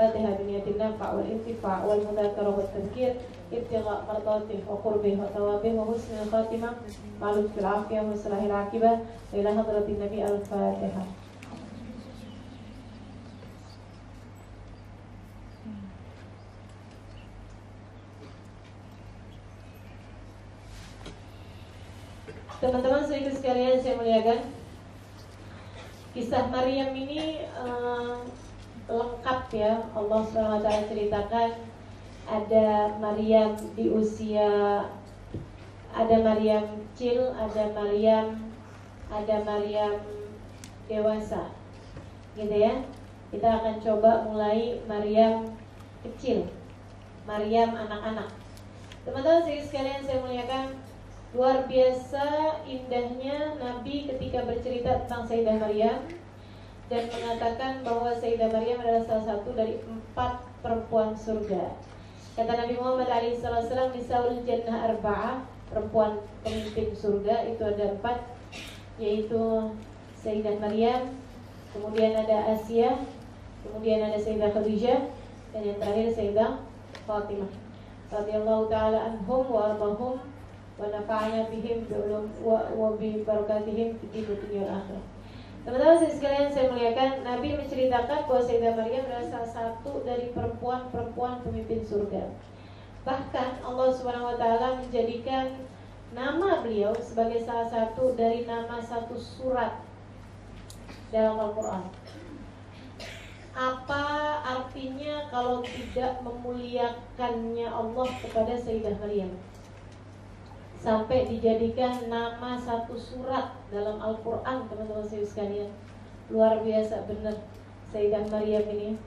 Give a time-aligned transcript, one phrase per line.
[0.00, 3.14] فاتحة بنية النفع والانتفاع والمذاكرة والتذكير
[3.52, 6.70] ابتغاء مرضاته وقربه وثوابه وحسن الخاتمة
[7.20, 8.98] مع لطف العافية وصلاح العاقبة
[9.32, 11.04] إلى حضرة النبي الفاتحة
[22.56, 24.40] Teman-teman sedikit sekalian saya muliakan
[26.16, 28.24] Kisah Maryam ini uh,
[28.89, 29.73] lengkap ya.
[29.93, 31.49] Allah SWT ceritakan
[32.25, 34.85] Ada Maryam di usia
[35.91, 38.53] Ada Maryam kecil, ada Maryam
[39.11, 39.99] Ada Maryam
[40.87, 41.51] dewasa.
[42.37, 42.85] Gitu ya.
[43.31, 45.55] Kita akan coba mulai Maryam
[46.01, 46.49] kecil
[47.25, 48.29] Maryam anak-anak.
[49.05, 50.65] Teman-teman sedikit sekalian saya muliakan.
[51.31, 56.03] Luar biasa indahnya Nabi ketika bercerita tentang Sayyidah Maryam
[56.91, 61.71] dan mengatakan bahwa Sayyidah Maryam adalah salah satu dari empat perempuan surga.
[62.35, 63.07] Kata Nabi Muhammad
[63.39, 68.27] SAW, Nisaul Jannah Arba'ah, perempuan pemimpin surga itu ada empat,
[68.99, 69.71] yaitu
[70.19, 71.15] Sayyidah Maryam,
[71.71, 72.99] kemudian ada Asia,
[73.63, 74.99] kemudian ada Sayyidah Khadijah,
[75.55, 76.59] dan yang terakhir Sayyidah
[77.07, 77.51] Fatimah.
[78.11, 80.19] Radiyallahu ta'ala anhum wa arbahum
[80.75, 81.87] wa nafa'ana bihim
[82.43, 85.20] wa bi barakatihim di dunia akhirat.
[85.61, 91.85] Teman-teman sekalian saya muliakan Nabi menceritakan bahwa Sayyidah Maryam adalah salah satu dari perempuan-perempuan pemimpin
[91.85, 92.33] surga.
[93.05, 93.93] Bahkan Allah
[94.41, 95.61] taala menjadikan
[96.17, 99.85] nama beliau sebagai salah satu dari nama satu surat
[101.13, 101.85] dalam Al-Qur'an.
[103.53, 104.05] Apa
[104.41, 109.29] artinya kalau tidak memuliakannya Allah kepada Sayyidah Maryam?
[110.81, 115.69] Sampai dijadikan nama satu surat dalam Al-Quran teman-teman saya sekalian.
[116.33, 117.37] Luar biasa benar.
[117.93, 118.97] Sayyidah Maryam ini.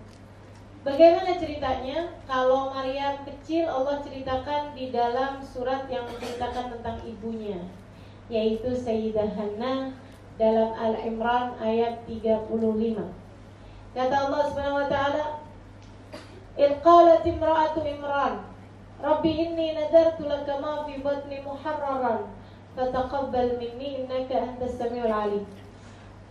[0.86, 2.14] Bagaimana ceritanya?
[2.30, 7.56] Kalau Maryam kecil Allah ceritakan di dalam surat yang menceritakan tentang ibunya
[8.28, 9.96] Yaitu Sayyidah Hannah
[10.36, 12.52] dalam Al-Imran ayat 35
[13.96, 15.24] Kata Allah Subhanahu wa taala
[16.60, 18.53] Ilqalat imra'atu Imran
[19.04, 22.24] Rabbi inni nadartu laka ma fi batni muharraran
[22.76, 25.44] fataqabbal minni innaka antas samiul alim.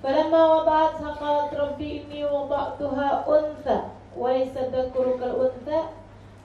[0.03, 3.79] فلما وضعتها قالت ربي إني وضعتها أنثى
[4.17, 5.79] وليس الذكر كالأنثى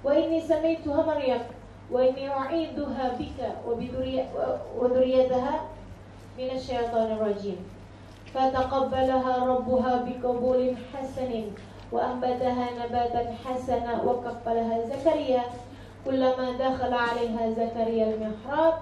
[0.05, 1.43] وإني سميتها مريم
[1.91, 3.39] وإني أعيدها بك
[4.79, 5.61] وذريتها
[6.39, 7.59] من الشيطان الرجيم
[8.35, 11.43] فتقبلها ربها بقبول حسن
[11.93, 15.43] وأنبتها نباتا حسنا وكفلها زكريا
[16.08, 18.74] كلما دخل عليها زكريا المحراب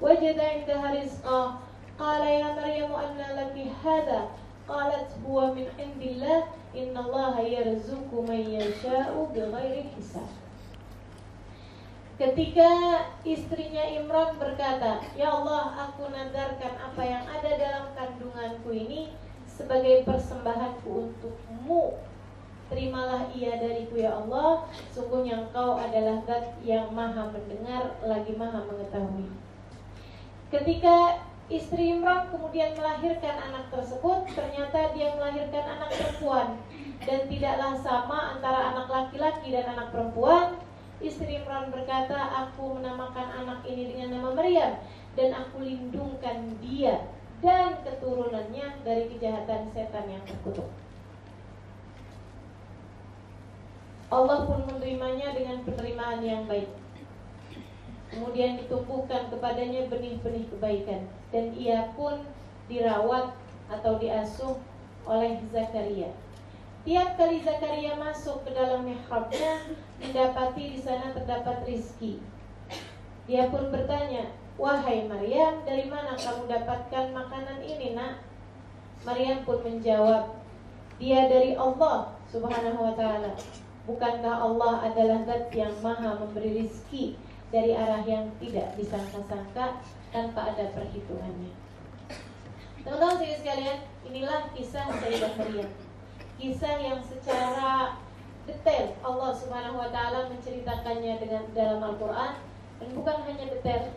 [0.00, 1.54] وجد عندها رزقا
[1.98, 4.20] قال يا مريم أن لك هذا
[4.68, 6.42] قالت هو من عند الله
[6.76, 10.30] إن الله يرزق من يشاء بغير حساب
[12.20, 12.68] Ketika
[13.24, 19.08] istrinya Imran berkata, Ya Allah, aku nadarkan apa yang ada dalam kandunganku ini
[19.48, 21.96] sebagai persembahanku untukmu
[22.65, 24.65] Terimalah ia dariku ya Allah.
[24.89, 29.29] Sungguhnya engkau adalah zat yang maha mendengar Lagi maha mengetahui.
[30.49, 36.47] Ketika istri Imran kemudian melahirkan anak tersebut Ternyata dia melahirkan anak perempuan.
[37.05, 40.57] Dan tidaklah sama antara anak laki-laki dan anak perempuan.
[40.97, 42.17] Istri Imran berkata
[42.49, 44.79] Aku menamakan anak ini dengan nama Maryam
[45.13, 47.03] Dan aku lindungkan dia
[47.43, 50.71] dan keturunannya dari kejahatan setan yang terkutuk
[54.13, 56.69] Allah pun menerimanya dengan penerimaan yang baik.
[58.13, 62.21] Kemudian ditumbuhkan kepadanya benih-benih kebaikan dan ia pun
[62.69, 63.33] dirawat
[63.65, 64.61] atau diasuh
[65.09, 66.13] oleh Zakaria.
[66.85, 72.21] Tiap kali Zakaria masuk ke dalam mihrabnya, mendapati di sana terdapat rizki.
[73.25, 74.29] Dia pun bertanya,
[74.61, 78.21] Wahai Maryam, dari mana kamu dapatkan makanan ini nak?
[79.01, 80.37] Maryam pun menjawab,
[81.01, 83.33] Dia dari Allah subhanahu wa ta'ala
[83.85, 87.13] Bukankah Allah adalah zat yang maha memberi rizki
[87.53, 89.77] dari arah yang tidak disangka-sangka
[90.09, 91.53] tanpa ada perhitungannya.
[92.81, 95.69] Teman-teman sekalian, inilah kisah Sayyidah Maryam.
[96.37, 97.97] Kisah yang secara
[98.45, 102.37] detail Allah Subhanahu wa taala menceritakannya dengan dalam Al-Qur'an
[102.77, 103.89] dan bukan hanya detail.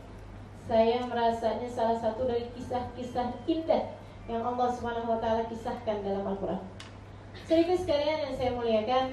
[0.69, 3.93] Saya merasanya salah satu dari kisah-kisah indah
[4.29, 6.61] yang Allah Subhanahu wa taala kisahkan dalam Al-Qur'an.
[7.45, 9.05] Sedikit sekalian yang saya muliakan,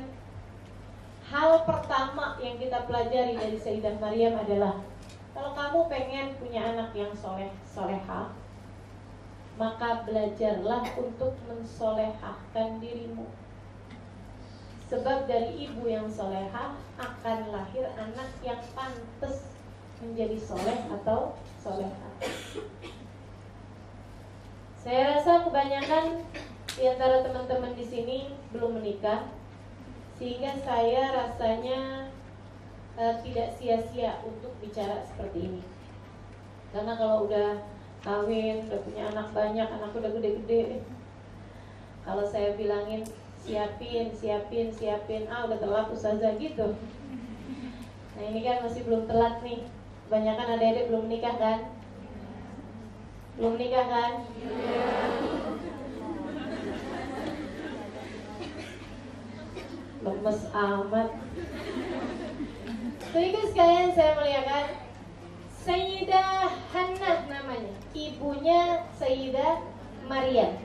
[1.30, 4.82] hal pertama yang kita pelajari dari Sayyidah Maryam adalah
[5.34, 8.32] kalau kamu pengen punya anak yang soleh soleha
[9.56, 13.26] maka belajarlah untuk mensolehahkan dirimu
[14.86, 19.50] Sebab dari ibu yang soleha akan lahir anak yang pantas
[19.98, 22.10] menjadi soleh atau soleha.
[24.86, 26.22] Saya rasa kebanyakan
[26.78, 28.18] di antara teman-teman di sini
[28.54, 29.26] belum menikah,
[30.16, 32.12] sehingga saya rasanya
[32.96, 35.62] uh, tidak sia-sia untuk bicara seperti ini.
[36.72, 37.64] Karena kalau udah
[38.04, 40.84] kawin, udah punya anak banyak, anak udah gede-gede,
[42.06, 43.02] kalau saya bilangin
[43.42, 46.78] siapin, siapin, siapin, ah udah telat ustazah gitu.
[48.16, 49.66] Nah ini kan masih belum telat nih.
[50.06, 51.60] Kebanyakan adik-adik belum nikah kan?
[53.42, 54.12] Belum nikah kan?
[60.06, 61.10] Lemes amat.
[63.10, 64.68] Jadi sekalian saya melihatkan
[65.66, 69.66] Sayyidah Hannah namanya Ibunya Sayyidah
[70.06, 70.62] Maryam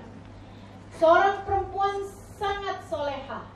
[0.99, 2.05] Seorang perempuan
[2.37, 3.47] sangat soleha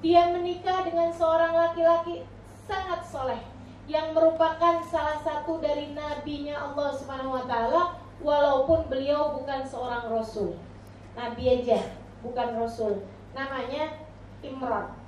[0.00, 2.24] Dia menikah dengan seorang laki-laki
[2.64, 3.38] sangat soleh
[3.86, 10.60] Yang merupakan salah satu dari nabinya Allah Subhanahu wa taala walaupun beliau bukan seorang rasul.
[11.16, 13.02] Nabi aja, bukan rasul.
[13.32, 13.96] Namanya
[14.44, 14.99] Imran.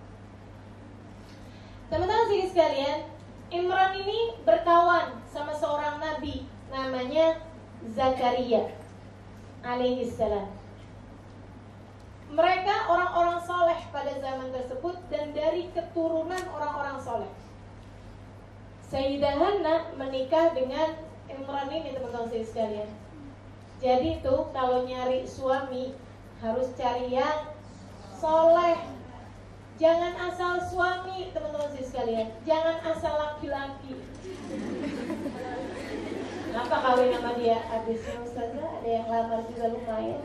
[1.93, 3.05] Teman-teman sini sekalian,
[3.53, 7.37] Imran ini berkawan sama seorang nabi namanya
[7.93, 8.73] Zakaria
[9.61, 10.49] alaihissalam.
[12.33, 17.33] Mereka orang-orang soleh pada zaman tersebut dan dari keturunan orang-orang soleh.
[18.88, 20.97] Sayyidah Hana menikah dengan
[21.29, 22.88] Imran ini teman-teman sekalian.
[23.85, 25.93] Jadi tuh kalau nyari suami
[26.41, 27.53] harus cari yang
[28.17, 28.81] soleh.
[29.82, 32.31] Jangan asal suami teman-teman sekalian.
[32.46, 33.99] Jangan asal laki-laki.
[36.46, 37.58] Kenapa kawin sama dia?
[37.67, 40.23] Habisnya Ustazah ada yang lamar juga lumayan.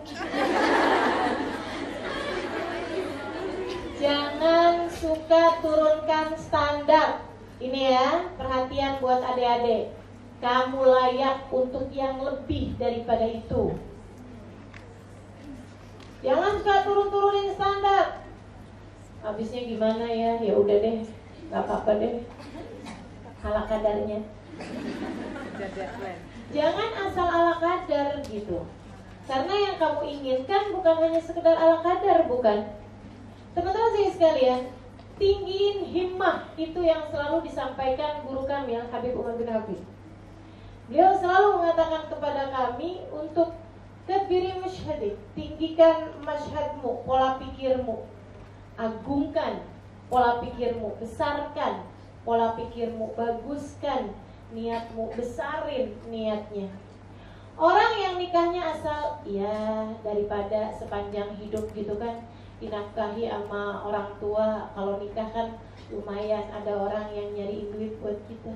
[3.97, 7.25] Jangan suka turunkan standar.
[7.57, 9.89] Ini ya, perhatian buat adik-adik
[10.37, 13.73] kamu layak untuk yang lebih daripada itu.
[16.21, 17.66] Jangan suka turun-turunin standar.
[19.27, 20.39] Habisnya gimana ya?
[20.39, 21.03] Ya udah deh,
[21.51, 22.23] nggak apa-apa deh.
[23.43, 24.23] Ala kadarnya.
[26.55, 28.63] Jangan asal ala kadar gitu.
[29.27, 32.71] Karena yang kamu inginkan bukan hanya sekedar ala kadar, bukan.
[33.51, 34.71] Teman-teman sih sekalian,
[35.19, 39.83] tinggiin himmah itu yang selalu disampaikan guru kami yang Habib Umar bin Habib.
[40.87, 43.51] Beliau selalu mengatakan kepada kami untuk
[44.07, 48.07] Kabiri masyhadik, tinggikan masyhadmu, pola pikirmu
[48.77, 49.65] Agungkan
[50.07, 51.83] pola pikirmu, besarkan
[52.21, 54.13] pola pikirmu Baguskan
[54.53, 56.69] niatmu, besarin niatnya.
[57.57, 62.21] Orang yang nikahnya asal ya daripada sepanjang hidup gitu kan
[62.61, 65.57] dinafkahi sama orang tua kalau nikah kan
[65.89, 68.53] lumayan ada orang yang nyari duit buat kita.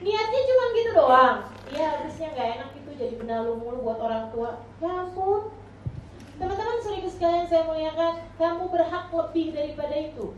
[0.00, 1.38] Niatnya cuma gitu doang.
[1.68, 4.64] Iya harusnya nggak enak itu jadi benalu mulu buat orang tua.
[4.80, 5.52] Ya ampun
[6.36, 10.36] teman-teman seribu sekalian saya muliakan kamu berhak lebih daripada itu.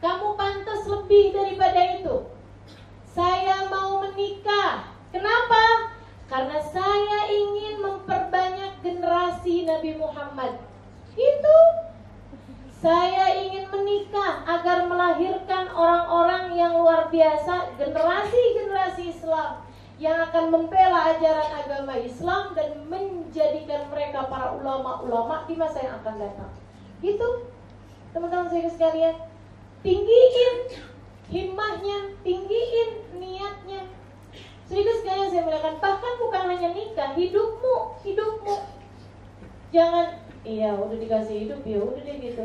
[0.00, 2.16] Kamu pantas lebih daripada itu.
[3.12, 4.92] Saya mau menikah.
[5.12, 5.96] Kenapa?
[6.28, 10.60] Karena saya ingin memperbanyak generasi Nabi Muhammad.
[11.16, 11.58] Itu.
[12.76, 19.65] Saya ingin menikah agar melahirkan orang-orang yang luar biasa, generasi-generasi Islam
[19.96, 26.20] yang akan membela ajaran agama Islam dan menjadikan mereka para ulama-ulama di masa yang akan
[26.20, 26.52] datang.
[27.00, 27.48] Gitu,
[28.12, 29.16] teman-teman saya sekalian,
[29.80, 30.56] tinggiin
[31.32, 33.88] himmahnya, tinggiin niatnya.
[34.68, 38.56] Sedikit sekalian saya melihatkan, bahkan bukan hanya nikah, hidupmu, hidupmu.
[39.72, 42.44] Jangan, iya udah dikasih hidup ya udah deh gitu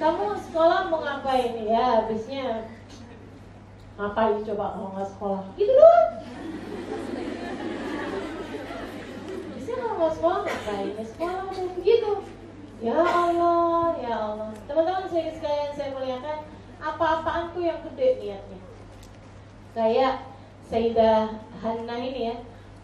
[0.00, 2.64] kamu sekolah mau ngapain ya habisnya
[4.00, 6.10] ngapain coba kalau nggak sekolah gitu doang
[9.96, 10.90] nggak sekolah ngapain?
[10.94, 12.12] Ya sekolah tuh gitu.
[12.82, 14.50] Ya Allah ya Allah.
[14.66, 16.38] Teman-teman saya sekalian saya muliakan
[16.82, 18.60] apa-apaan tuh yang gede niatnya.
[19.74, 20.14] Kayak
[20.68, 22.36] Sayyidah Hanna ini ya.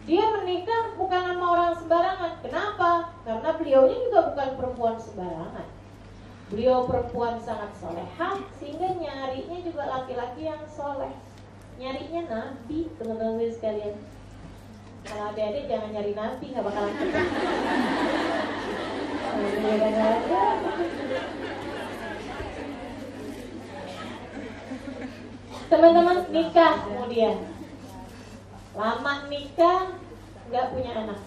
[0.09, 2.33] Dia menikah bukan sama orang sembarangan.
[2.41, 3.11] Kenapa?
[3.21, 5.67] karena beliaunya juga bukan perempuan sembarangan.
[6.51, 11.13] Beliau perempuan sangat soleha sehingga nyarinya juga laki-laki yang soleh.
[11.79, 13.95] Nyarinya nabi teman-teman sekalian.
[15.07, 16.95] Kalau adik-adik jangan nyari nabi nggak bakalan.
[25.71, 27.37] Teman-teman nikah kemudian
[28.75, 29.95] lama nikah
[30.51, 31.19] nggak punya anak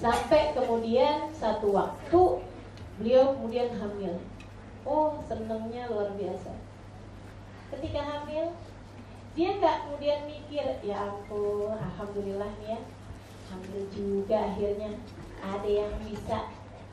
[0.00, 2.44] sampai kemudian satu waktu
[2.94, 4.22] Beliau kemudian hamil.
[4.86, 6.54] Oh, senengnya luar biasa.
[7.74, 8.54] Ketika hamil,
[9.34, 12.80] dia nggak kemudian mikir, ya ampun, alhamdulillah nih ya,
[13.50, 14.94] hamil juga akhirnya.
[15.42, 16.48] Ada yang bisa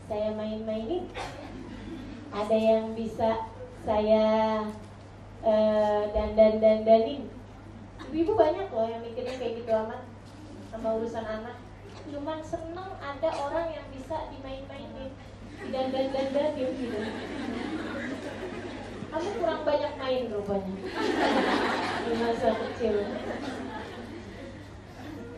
[0.10, 1.05] saya main-mainin,
[2.33, 3.45] ada yang bisa
[3.86, 4.25] saya
[5.45, 7.29] uh, dandan-dandanin.
[8.10, 10.01] Ibu-ibu banyak loh yang mikirnya kayak gitu amat
[10.74, 11.62] sama urusan anak.
[12.10, 15.13] Cuman seneng ada orang yang bisa dimain-mainin,
[15.62, 17.00] didandan-dandanin gitu
[19.12, 20.75] kamu kurang banyak main rupanya.
[22.08, 22.96] Di masa kecil.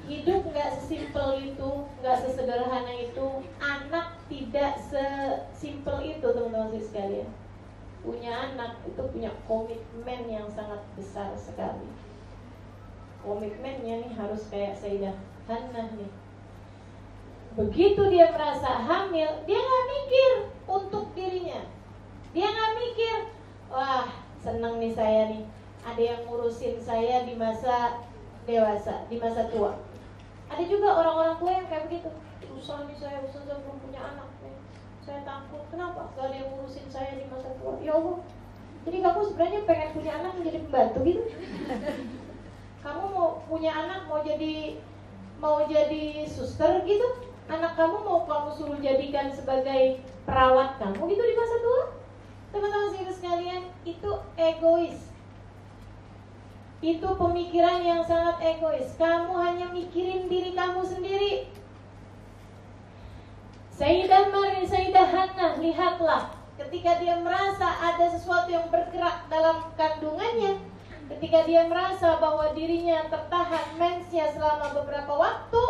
[0.05, 1.71] Hidup nggak sesimpel itu
[2.05, 3.27] nggak sesederhana itu
[3.57, 7.29] anak tidak sesimpel itu teman-teman sekalian.
[8.05, 11.89] Punya anak itu punya komitmen yang sangat besar sekali.
[13.25, 15.17] Komitmennya nih harus kayak Sayyidah
[15.49, 16.11] Hannah nih.
[17.57, 20.31] Begitu dia merasa hamil dia nggak mikir
[20.69, 21.65] untuk dirinya.
[22.37, 23.33] Dia nggak mikir
[23.73, 24.05] wah
[24.37, 25.43] seneng nih saya nih.
[25.83, 28.05] Ada yang ngurusin saya di masa
[28.45, 29.81] dewasa di masa tua.
[30.47, 32.13] Ada juga orang-orang tua yang kayak begitu.
[32.53, 34.55] Susah nih saya susah saya belum punya anak nih.
[35.03, 35.65] Saya takut.
[35.73, 36.13] Kenapa?
[36.13, 37.81] Gak ada yang ngurusin saya di masa tua.
[37.81, 38.21] Ya Allah.
[38.83, 41.23] Jadi kamu sebenarnya pengen punya anak menjadi pembantu gitu?
[42.83, 44.75] Kamu mau punya anak mau jadi
[45.39, 47.07] mau jadi suster gitu?
[47.47, 52.02] Anak kamu mau kamu suruh jadikan sebagai perawat kamu gitu di masa tua
[52.53, 55.01] Teman-teman sekalian, itu egois.
[56.85, 58.93] Itu pemikiran yang sangat egois.
[58.99, 61.49] Kamu hanya mikirin diri kamu sendiri.
[63.73, 66.29] Sayyidah Marin, Sayyidah Hannah, lihatlah
[66.61, 70.61] ketika dia merasa ada sesuatu yang bergerak dalam kandungannya,
[71.09, 75.63] ketika dia merasa bahwa dirinya tertahan mensnya selama beberapa waktu,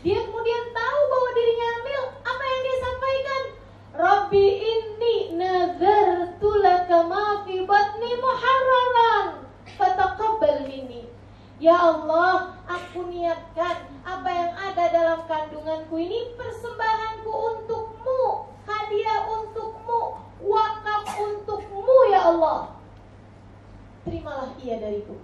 [0.00, 2.02] dia kemudian tahu bahwa dirinya hamil.
[2.24, 3.42] Apa yang dia sampaikan?
[3.94, 9.46] Rabbi inni nazartu laka ma fi batni muharraran
[9.78, 11.06] fataqabbal minni.
[11.62, 21.14] Ya Allah, aku niatkan apa yang ada dalam kandunganku ini persembahanku untukmu, hadiah untukmu, wakaf
[21.14, 22.74] untukmu ya Allah.
[24.02, 25.22] Terimalah ia dariku.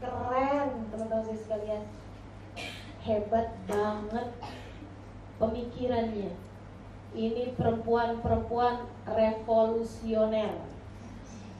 [0.00, 1.84] Keren teman-teman sekalian.
[3.04, 4.32] Hebat banget
[5.36, 6.45] pemikirannya
[7.14, 10.56] ini perempuan-perempuan revolusioner.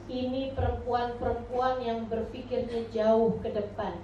[0.07, 3.95] Ini perempuan-perempuan yang berpikirnya jauh ke depan.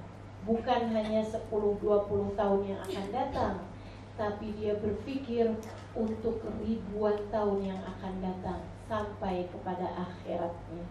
[0.44, 3.56] Bukan hanya 10-20 tahun yang akan datang.
[4.20, 5.56] Tapi dia berpikir
[5.96, 8.60] untuk ribuan tahun yang akan datang.
[8.92, 10.86] Sampai kepada akhiratnya.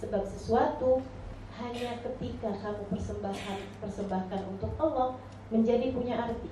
[0.00, 1.00] Sebab sesuatu
[1.60, 5.18] hanya ketika kamu persembahkan persembahkan untuk Allah
[5.50, 6.48] menjadi punya arti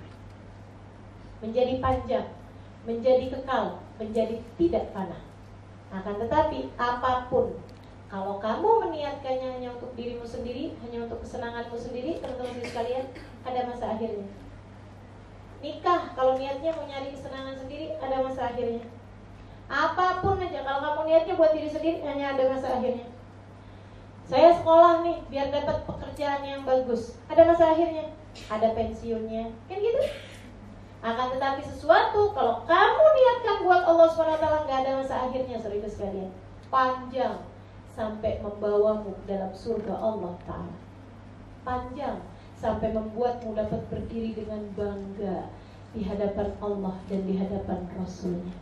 [1.39, 2.29] menjadi panjang
[2.89, 5.21] menjadi kekal, menjadi tidak panah.
[5.93, 7.53] Akan tetapi apa pun
[8.09, 13.05] kalau kamu meniatkannya hanya untuk dirimu sendiri, hanya untuk kesenanganmu sendiri, teman-teman sekalian,
[13.45, 14.25] ada masa akhirnya.
[15.61, 18.81] Nikah, kalau niatnya mau nyari kesenangan sendiri, ada masa akhirnya.
[19.69, 23.05] Apa pun aja, kalau kamu niatnya buat diri sendiri, hanya ada masa akhirnya.
[24.25, 27.21] Saya sekolah nih, biar dapat pekerjaan yang bagus.
[27.29, 28.09] Ada masa akhirnya,
[28.49, 30.01] ada pensiunnya, kan gitu?
[30.99, 36.35] Akan tetapi sesuatu kalau kamu niatkan buat Allah SWT nggak ada masa akhirnya serius sekalian.
[36.75, 37.39] Panjang
[37.95, 40.77] sampai membawamu dalam surga Allah Ta'ala.
[41.63, 42.19] Panjang
[42.59, 45.47] sampai membuatmu dapat berdiri dengan bangga
[45.95, 48.59] di hadapan Allah dan di hadapan Rasulnya.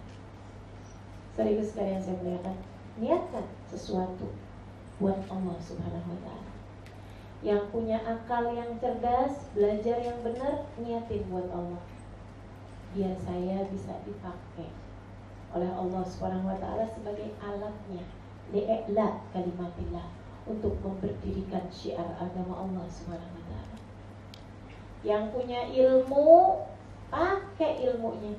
[1.32, 2.56] Serius sekalian saya muliakan.
[3.00, 4.28] Niatkan sesuatu
[5.00, 6.52] buat Allah Subhanahu wa taala.
[7.44, 11.80] Yang punya akal yang cerdas, belajar yang benar, niatin buat Allah
[12.96, 14.72] biar saya bisa dipakai
[15.52, 18.08] oleh Allah Subhanahu wa taala sebagai alatnya
[18.56, 20.08] li'la kalimatillah
[20.48, 23.76] untuk memberdirikan syiar agama Allah Subhanahu wa taala.
[25.04, 26.64] Yang punya ilmu
[27.12, 28.32] pakai ilmunya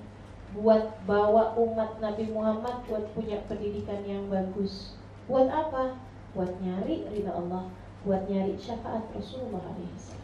[0.57, 4.97] buat bawa umat Nabi Muhammad buat punya pendidikan yang bagus.
[5.29, 6.01] Buat apa?
[6.33, 7.69] Buat nyari ridha Allah,
[8.01, 10.16] buat nyari syafaat Rasulullah alaihi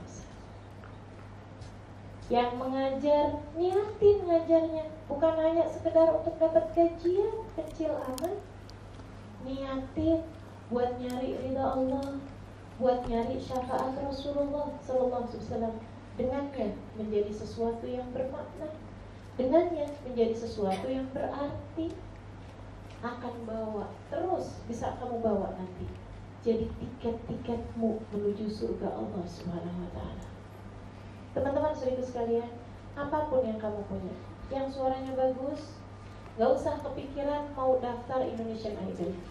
[2.34, 4.90] yang mengajar niatin ngajarnya.
[5.06, 8.42] Bukan hanya sekedar untuk dapat gajian kecil amat.
[9.46, 10.25] Niatin
[10.74, 12.18] buat nyari ridha Allah
[12.82, 15.75] buat nyari syafaat Rasulullah Sallallahu Alaihi Wasallam.
[16.18, 18.74] Dengannya menjadi sesuatu yang bermakna.
[19.38, 21.94] Dengannya menjadi sesuatu yang berarti.
[23.04, 25.86] Akan bawa terus bisa kamu bawa nanti.
[26.42, 30.33] Jadi tiket-tiketmu menuju surga Allah Subhanahu wa taala
[31.34, 32.50] Teman-teman seribu sekalian,
[32.94, 34.13] apa pun yang kamu punya,
[34.54, 35.82] yang suaranya bagus,
[36.34, 39.13] Gak usah kepikiran mau daftar Indonesian Idol.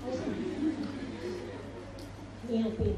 [2.46, 2.94] Niatin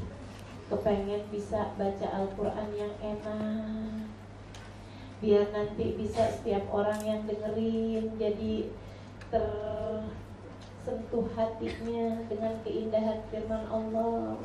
[0.69, 4.05] Kepengen bisa baca Al-Quran yang enak.
[5.25, 8.69] Biar nanti bisa setiap orang yang dengerin Jadi
[9.33, 14.37] tersentuh hatinya dengan keindahan firman Allah.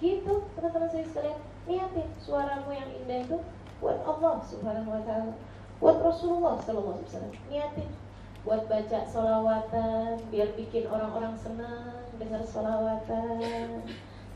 [0.00, 1.40] Gitu teman-teman saya sekalian.
[1.68, 3.44] Niatin suaramu yang indah itu
[3.80, 5.34] buat Allah subhanahu wa ta'ala.
[5.76, 7.34] Buat Rasulullah sallallahu alaihi wasallam.
[7.52, 7.88] Niatin
[8.46, 13.82] buat baca solawatan biar bikin orang-orang senang dengar solawatan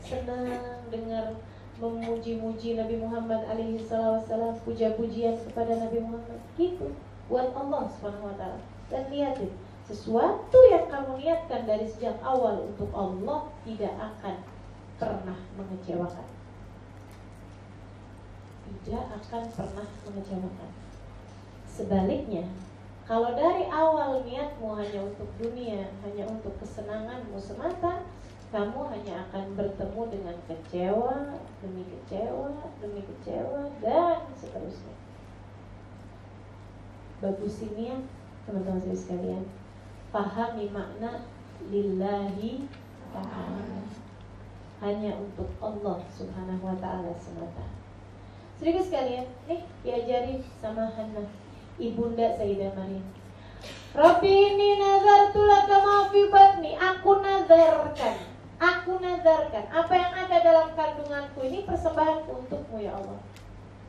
[0.03, 1.39] senang dengar
[1.79, 6.41] memuji-muji Nabi Muhammad alaihi wasallam puja-pujian kepada Nabi Muhammad.
[6.59, 6.93] Gitu.
[7.31, 8.59] Buat Allah subhanahu wa taala.
[8.91, 9.49] Dan lihatin
[9.87, 14.35] sesuatu yang kamu niatkan dari sejak awal untuk Allah tidak akan
[14.99, 16.40] pernah mengecewakan
[18.71, 20.71] tidak akan pernah mengecewakan
[21.67, 22.45] sebaliknya
[23.11, 28.07] kalau dari awal niatmu hanya untuk dunia, hanya untuk kesenanganmu semata,
[28.55, 34.95] kamu hanya akan bertemu dengan kecewa demi kecewa demi kecewa dan seterusnya.
[37.19, 37.97] Bagus ini ya
[38.47, 39.43] teman-teman saya sekalian.
[40.15, 41.27] Pahami makna
[41.67, 42.63] lillahi
[43.11, 43.83] ta'ala.
[44.79, 47.80] Hanya untuk Allah subhanahu wa ta'ala semata.
[48.61, 51.25] Sedikit sekalian, nih diajarin sama Hannah
[51.81, 53.01] ibunda Sayyidah Maryam.
[53.97, 56.77] Rabbi ini nazar laka ma fi batni.
[56.77, 58.21] Aku nazarkan.
[58.61, 63.17] Aku nazarkan apa yang ada dalam kandunganku ini persembahan untukmu ya Allah.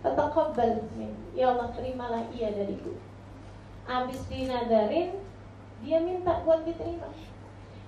[0.00, 1.12] Fataqabbal min.
[1.36, 2.96] Ya Allah terimalah ia dariku.
[3.84, 5.20] Habis dinadarin
[5.84, 7.12] dia minta buat diterima.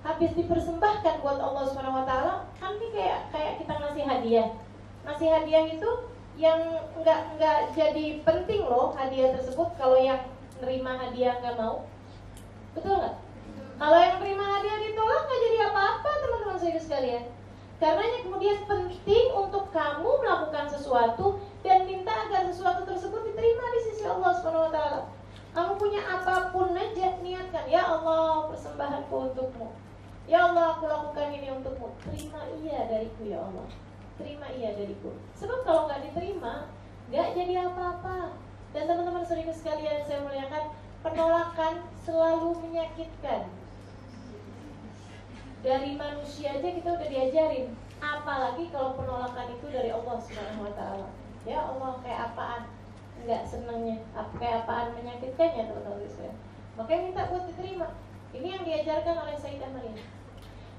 [0.05, 1.65] Habis dipersembahkan buat Allah
[2.05, 4.49] taala, kan ini kayak kayak kita ngasih hadiah.
[5.01, 5.89] Ngasih hadiah itu
[6.35, 6.59] yang
[6.99, 10.19] nggak nggak jadi penting loh hadiah tersebut kalau yang
[10.59, 11.87] nerima hadiah nggak mau
[12.75, 13.15] betul nggak
[13.79, 17.23] kalau yang terima hadiah ditolak nggak jadi apa-apa teman-teman saya sekalian
[17.79, 24.03] karenanya kemudian penting untuk kamu melakukan sesuatu dan minta agar sesuatu tersebut diterima di sisi
[24.07, 25.01] Allah Subhanahu wa taala.
[25.51, 29.71] Kamu punya apa pun aja niatkan, ya Allah persembahanku untukmu.
[30.27, 31.95] Ya Allah aku lakukan ini untukmu.
[32.03, 33.67] Terima iya dariku ya Allah
[34.15, 35.11] terima iya dariku.
[35.35, 36.71] Sebab kalau nggak diterima
[37.11, 38.39] nggak jadi apa-apa.
[38.75, 41.73] Dan teman-teman sering sekalian saya muliakan penolakan
[42.03, 43.47] selalu menyakitkan.
[45.63, 47.73] Dari manusia aja kita udah diajarin
[48.03, 50.17] apalagi kalau penolakan itu dari Allah
[50.75, 51.09] taala.
[51.45, 52.63] Ya Allah kayak apaan?
[53.23, 53.97] Nggak senangnya.
[54.37, 56.09] Kayak apaan menyakitkannya teman-teman.
[56.09, 56.37] Sekalian
[56.75, 57.87] makanya minta buat diterima.
[58.35, 59.95] Ini yang diajarkan oleh Sayyidah Maryam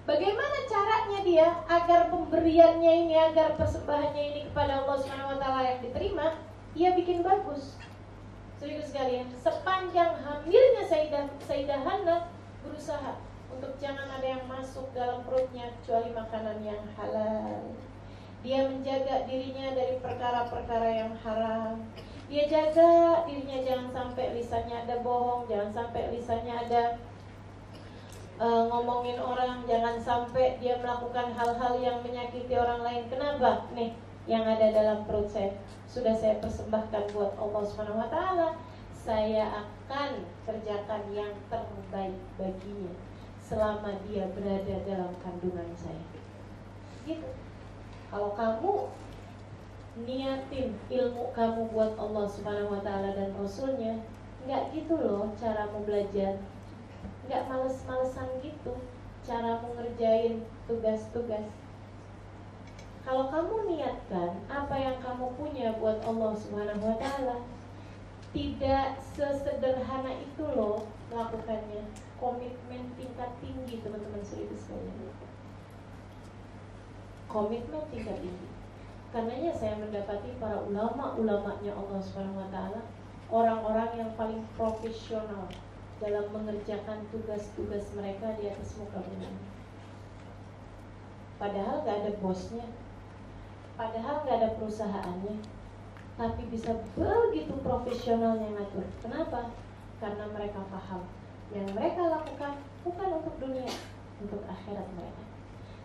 [0.07, 5.83] Bagaimana caranya dia agar pemberiannya ini, agar persembahannya ini kepada Allah Subhanahu wa taala yang
[5.83, 6.39] diterima,
[6.79, 7.75] ia bikin bagus.
[8.63, 12.31] Serius sekalian, sepanjang hamilnya Sayyidah, Sayyidah Hana
[12.63, 13.19] berusaha
[13.51, 17.75] untuk jangan ada yang masuk dalam perutnya kecuali makanan yang halal.
[18.47, 21.83] Dia menjaga dirinya dari perkara-perkara yang haram.
[22.31, 26.83] Dia jaga dirinya jangan sampai lisannya ada bohong, jangan sampai lisannya ada
[28.37, 33.03] uh, ngomongin orang jangan sampai dia melakukan hal-hal yang menyakiti orang lain.
[33.09, 33.69] Kenapa?
[33.73, 33.97] Nih
[34.27, 35.55] yang ada dalam perut saya.
[35.87, 38.49] Sudah saya persembahkan buat Allah Subhanahu wa taala.
[38.93, 42.93] Saya akan kerjakan yang terbaik baginya
[43.39, 46.03] selama dia berada dalam kandungan saya.
[47.07, 47.31] Gitu.
[48.11, 48.91] Kalau kamu
[50.03, 54.03] niatin ilmu kamu buat Allah Subhanahu wa taala dan rasulnya
[54.45, 56.37] nggak gitu loh caramu belajar
[57.27, 58.79] nggak males-malesan gitu
[59.27, 61.47] cara mengerjain tugas-tugas.
[63.07, 67.39] Kalau kamu niatkan apa yang kamu punya buat Allah Subhanahu wa taala
[68.35, 71.87] tidak sesederhana itu loh melakukannya.
[72.17, 75.15] Komitmen tingkat tinggi teman-teman seribu sekalian.
[77.31, 78.49] Komitmen tingkat tinggi.
[79.15, 82.81] Karenanya saya mendapati para ulama-ulamanya Allah Subhanahu wa taala
[83.31, 85.51] orang-orang yang paling profesional
[85.97, 89.33] dalam mengerjakan tugas-tugas mereka di atas muka bumi.
[91.37, 92.65] Padahal gak ada bosnya,
[93.77, 95.37] padahal gak ada perusahaannya,
[96.17, 98.85] tapi bisa begitu profesionalnya ngatur.
[99.05, 99.53] Kenapa?
[100.01, 101.05] Karena mereka paham
[101.53, 103.73] yang mereka lakukan bukan untuk dunia,
[104.21, 105.23] untuk akhirat mereka.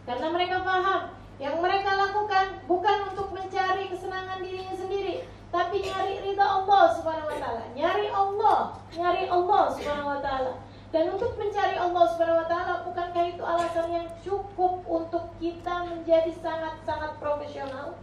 [0.08, 1.02] Karena mereka paham
[1.40, 7.38] yang mereka lakukan bukan untuk mencari kesenangan dirinya sendiri, tapi nyari ridha Allah Subhanahu wa
[7.38, 7.64] taala.
[7.76, 8.60] Nyari Allah,
[8.96, 10.54] nyari Allah Subhanahu wa taala.
[10.92, 16.32] Dan untuk mencari Allah Subhanahu wa taala bukankah itu alasan yang cukup untuk kita menjadi
[16.40, 18.00] sangat-sangat profesional?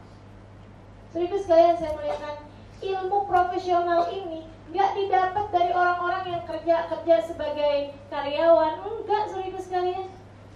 [1.08, 2.37] Seribu sekalian saya melihatkan
[2.84, 10.06] ilmu profesional ini nggak didapat dari orang-orang yang kerja kerja sebagai karyawan enggak saudara sekalian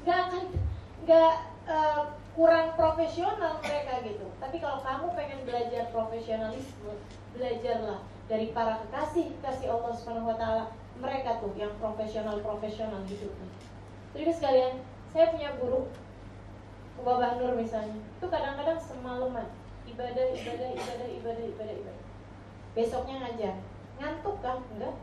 [0.04, 0.44] nggak akan
[1.08, 4.26] nggak uh, kurang profesional mereka gitu.
[4.40, 6.96] Tapi kalau kamu pengen belajar profesionalisme,
[7.36, 10.64] belajarlah dari para kekasih kekasih Allah Subhanahu Wa Taala.
[11.00, 13.48] Mereka tuh yang profesional profesional hidupnya.
[14.12, 14.72] Jadi sekalian,
[15.12, 15.88] saya punya guru
[17.02, 19.48] Mbak Nur misalnya, itu kadang-kadang semalaman
[19.88, 22.06] ibadah, ibadah, ibadah, ibadah, ibadah, ibadah.
[22.72, 23.54] Besoknya ngajar,
[23.98, 24.62] ngantuk kan?
[24.76, 24.94] Enggak.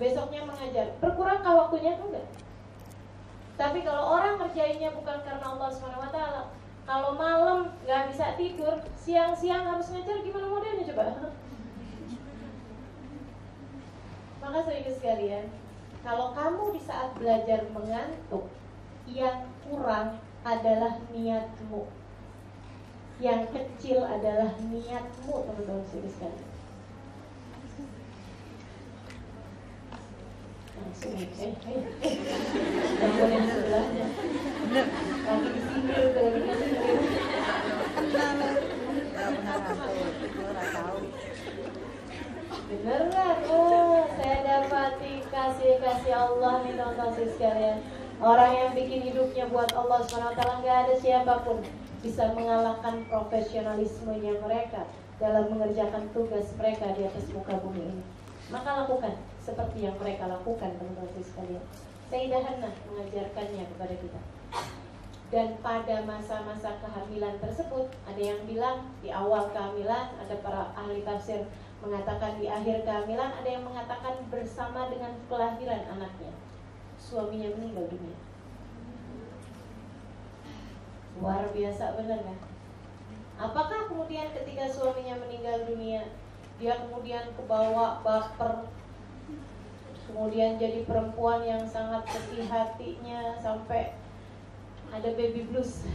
[0.00, 1.94] Besoknya mengajar, berkurangkah waktunya?
[1.96, 2.26] Enggak.
[3.56, 6.18] Tapi kalau orang kerjainnya bukan karena Allah SWT
[6.88, 11.06] Kalau malam nggak bisa tidur Siang-siang harus ngajar gimana modelnya coba?
[14.42, 15.46] Maka saya sekalian
[16.02, 18.48] Kalau kamu di saat belajar mengantuk
[19.06, 21.86] Yang kurang adalah niatmu.
[23.22, 26.50] Yang kecil adalah niatmu teman-teman sekalian
[27.62, 27.86] langsung
[30.71, 30.71] eh eh bangun yang sebelahnya lagi di sini tuh
[42.72, 47.78] kenal nggak oh saya dapati kasih kasih Allah nih teman-teman sekalian
[48.18, 51.60] orang yang bikin hidupnya buat Allah swt nggak ada siapa pun
[52.02, 54.88] bisa mengalahkan profesionalismenya mereka
[55.22, 58.04] dalam mengerjakan tugas mereka di atas muka bumi ini
[58.50, 61.64] maka lakukan seperti yang mereka lakukan teman-teman sekalian.
[62.06, 64.20] Sayyidah Hana mengajarkannya kepada kita.
[65.32, 71.48] Dan pada masa-masa kehamilan tersebut, ada yang bilang di awal kehamilan, ada para ahli tafsir
[71.80, 76.36] mengatakan di akhir kehamilan, ada yang mengatakan bersama dengan kelahiran anaknya.
[77.00, 78.16] Suaminya meninggal dunia.
[81.16, 82.38] Luar biasa benar kan?
[83.40, 86.12] Apakah kemudian ketika suaminya meninggal dunia,
[86.60, 88.68] dia kemudian kebawa baper
[90.06, 93.94] kemudian jadi perempuan yang sangat kecil hatinya sampai
[94.92, 95.86] ada baby blues.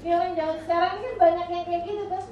[0.00, 2.24] Ini orang jauh sekarang kan banyak yang kayak gitu tuh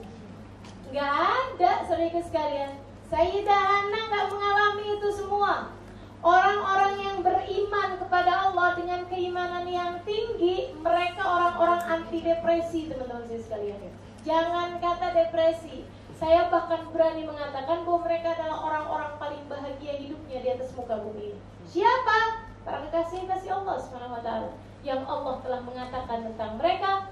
[0.89, 2.73] nggak ada serius sekalian.
[3.09, 5.73] Sayyidah Hana nggak mengalami itu semua.
[6.19, 13.79] Orang-orang yang beriman kepada Allah dengan keimanan yang tinggi Mereka orang-orang anti depresi teman-teman sekalian.
[14.27, 15.87] Jangan kata depresi
[16.19, 21.31] saya bahkan berani mengatakan bahwa mereka adalah orang-orang paling bahagia hidupnya di atas muka bumi
[21.31, 21.41] ini.
[21.63, 22.43] Siapa?
[22.67, 24.51] Para kekasih kasih Allah Subhanahu wa taala
[24.83, 27.07] yang Allah telah mengatakan tentang mereka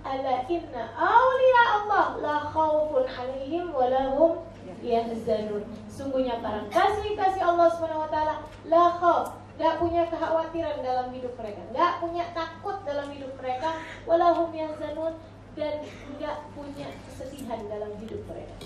[0.00, 4.40] Ala inna awliya Allah la khawfun alaihim wa lahum
[4.80, 5.60] yahzanun.
[5.92, 11.60] Sungguhnya para kasih-kasih Allah Subhanahu wa taala la khawf Gak punya kekhawatiran dalam hidup mereka
[11.76, 13.76] Gak punya takut dalam hidup mereka
[14.08, 15.12] Walahum yahzanun
[15.58, 15.82] dan
[16.18, 18.56] nggak punya kesedihan dalam hidup mereka.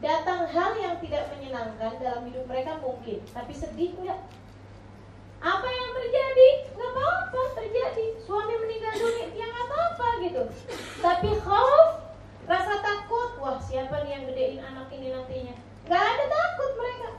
[0.00, 4.20] Datang hal yang tidak menyenangkan dalam hidup mereka mungkin, tapi sedih nggak?
[5.40, 6.48] Apa yang terjadi?
[6.76, 8.06] Nggak apa-apa terjadi.
[8.24, 10.42] Suami meninggal dunia, ya nggak apa-apa gitu.
[11.00, 11.88] Tapi khauf,
[12.48, 15.56] rasa takut, wah siapa nih yang gedein anak ini nantinya?
[15.88, 17.10] Nggak ada takut mereka.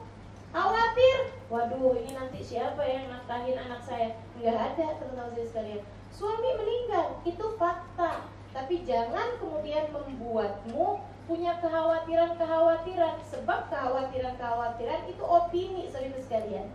[0.51, 1.17] Khawatir,
[1.49, 4.17] waduh ini nanti siapa yang nafkahin anak saya?
[4.37, 8.27] Nggak ada teman-teman sekalian Suami meninggal, itu fakta.
[8.51, 16.67] Tapi jangan kemudian membuatmu punya kekhawatiran-kekhawatiran sebab kekhawatiran-kekhawatiran itu opini saudara sekalian.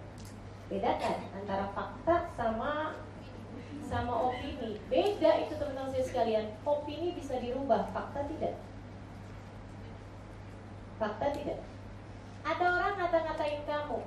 [0.72, 2.96] Bedakan antara fakta sama
[3.87, 4.81] sama opini.
[4.90, 6.46] Beda itu teman-teman saya sekalian.
[6.64, 8.57] Opini bisa dirubah, fakta tidak.
[10.96, 11.61] Fakta tidak.
[12.46, 14.01] Ada orang ngata-ngatain kamu,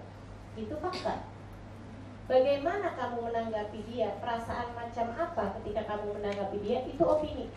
[0.58, 1.22] itu fakta.
[2.30, 4.14] Bagaimana kamu menanggapi dia?
[4.22, 6.86] Perasaan macam apa ketika kamu menanggapi dia?
[6.86, 7.50] Itu opini.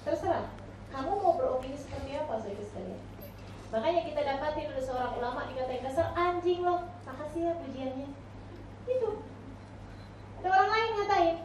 [0.00, 0.48] Terserah.
[0.88, 2.96] Kamu mau beropini seperti apa, saudara?
[3.68, 6.88] Makanya kita dapatin ada seorang ulama dikatain dasar anjing loh.
[7.04, 8.08] Makasih ya pujiannya.
[8.88, 9.10] Itu.
[10.40, 11.36] Ada orang lain ngatain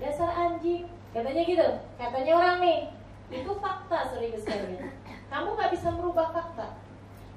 [0.00, 0.88] dasar anjing.
[1.12, 1.68] Katanya gitu.
[2.00, 2.80] Katanya orang nih.
[3.28, 4.96] Itu fakta, saudara sekalian.
[5.28, 6.85] Kamu nggak bisa merubah fakta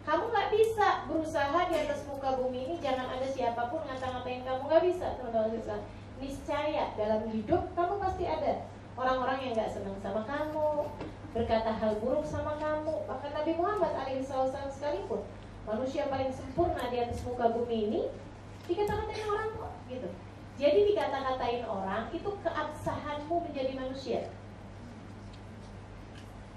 [0.08, 4.62] kamu nggak bisa berusaha di atas muka bumi ini jangan ada siapa pun ngata-ngatain kamu
[4.68, 5.82] nggak bisa teman-teman
[6.20, 8.68] niscaya dalam hidup kamu pasti ada
[9.00, 10.92] orang-orang yang nggak senang sama kamu
[11.34, 13.06] berkata hal buruk sama kamu.
[13.06, 15.22] Bahkan Nabi Muhammad alaihissalam sekalipun
[15.70, 18.02] manusia paling sempurna di atas muka bumi ini
[18.66, 20.10] dikata-katain orang kok gitu.
[20.60, 24.22] Jadi dikata-katain orang itu keabsahanmu menjadi manusia.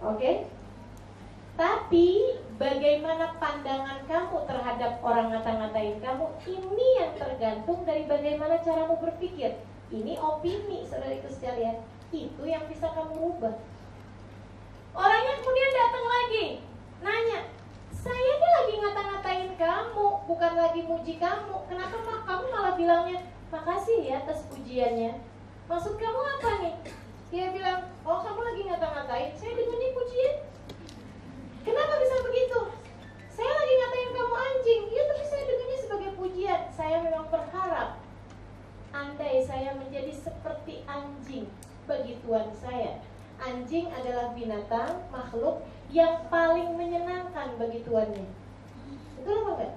[0.02, 0.18] Oke?
[0.18, 0.36] Okay?
[1.52, 2.08] Tapi
[2.62, 9.58] bagaimana pandangan kamu terhadap orang ngata-ngatain kamu ini yang tergantung dari bagaimana caramu berpikir.
[9.90, 11.82] Ini opini saudara itu sekalian.
[12.14, 13.58] Itu yang bisa kamu ubah.
[14.94, 16.46] Orangnya kemudian datang lagi,
[17.02, 17.40] nanya,
[17.90, 21.66] saya ini lagi ngata-ngatain kamu, bukan lagi muji kamu.
[21.66, 25.18] Kenapa kamu malah bilangnya, makasih ya atas pujiannya.
[25.66, 26.74] Maksud kamu apa nih?
[27.32, 30.51] Dia bilang, oh kamu lagi ngata-ngatain, saya dengannya pujian.
[31.62, 32.58] Kenapa bisa begitu?
[33.30, 36.60] Saya lagi ngatain kamu anjing, ya tapi saya dengannya sebagai pujian.
[36.74, 38.02] Saya memang berharap
[38.92, 41.46] andai saya menjadi seperti anjing
[41.86, 42.98] bagi Tuhan saya.
[43.42, 48.26] Anjing adalah binatang, makhluk yang paling menyenangkan bagi tuannya.
[49.18, 49.74] Betul apa enggak?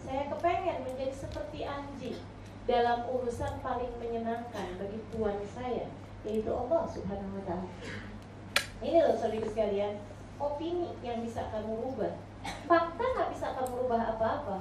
[0.00, 2.18] Saya kepengen menjadi seperti anjing
[2.64, 5.86] dalam urusan paling menyenangkan bagi tuan saya,
[6.24, 7.68] yaitu Allah Subhanahu wa taala.
[8.82, 9.98] Ini loh saudara sekalian,
[10.36, 12.12] opini yang bisa kamu rubah.
[12.70, 14.56] Fakta nggak bisa kamu rubah apa-apa.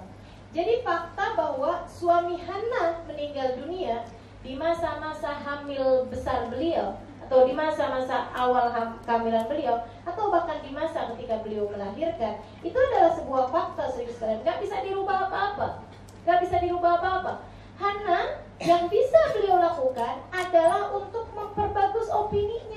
[0.55, 4.07] Jadi fakta bahwa suami Hana meninggal dunia
[4.39, 8.69] di masa-masa hamil besar beliau atau di masa-masa awal
[9.01, 14.45] kehamilan beliau atau bahkan di masa ketika beliau melahirkan itu adalah sebuah fakta serius sekalian
[14.45, 15.81] nggak bisa dirubah apa-apa
[16.21, 17.33] nggak bisa dirubah apa-apa
[17.81, 22.74] Hana yang bisa beliau lakukan adalah untuk memperbagus opininya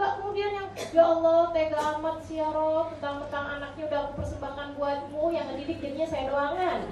[0.00, 4.12] nggak kemudian yang ya Allah tega amat sih ya Rob tentang tentang anaknya udah aku
[4.16, 6.80] persembahkan buatmu yang ngedidik jadinya saya doangan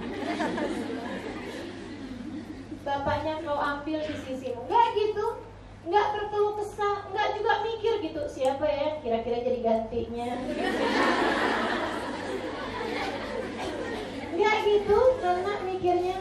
[2.84, 5.40] bapaknya kau ambil di sisimu nggak gitu
[5.88, 10.36] nggak berkeluh kesah nggak juga mikir gitu siapa ya kira-kira jadi gantinya?
[14.38, 16.14] Nggak gitu karena mikirnya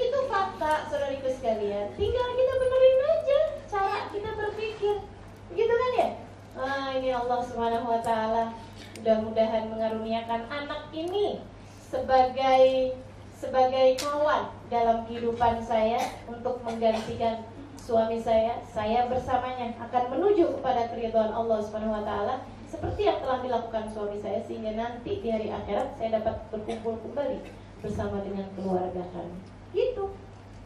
[0.00, 1.92] itu fakta saudariku sekalian.
[2.00, 5.04] Tinggal kita benerin aja cara kita berpikir.
[5.52, 6.27] Begitu kan ya?
[6.58, 8.50] Ah, ini Allah Subhanahu wa taala
[8.98, 11.38] mudah-mudahan mengaruniakan anak ini
[11.78, 12.98] sebagai
[13.30, 17.46] sebagai kawan dalam kehidupan saya untuk menggantikan
[17.78, 18.58] suami saya.
[18.74, 24.18] Saya bersamanya akan menuju kepada keridhaan Allah Subhanahu wa taala seperti yang telah dilakukan suami
[24.18, 27.38] saya sehingga nanti di hari akhirat saya dapat berkumpul kembali
[27.86, 29.38] bersama dengan keluarga kami.
[29.70, 30.10] Gitu.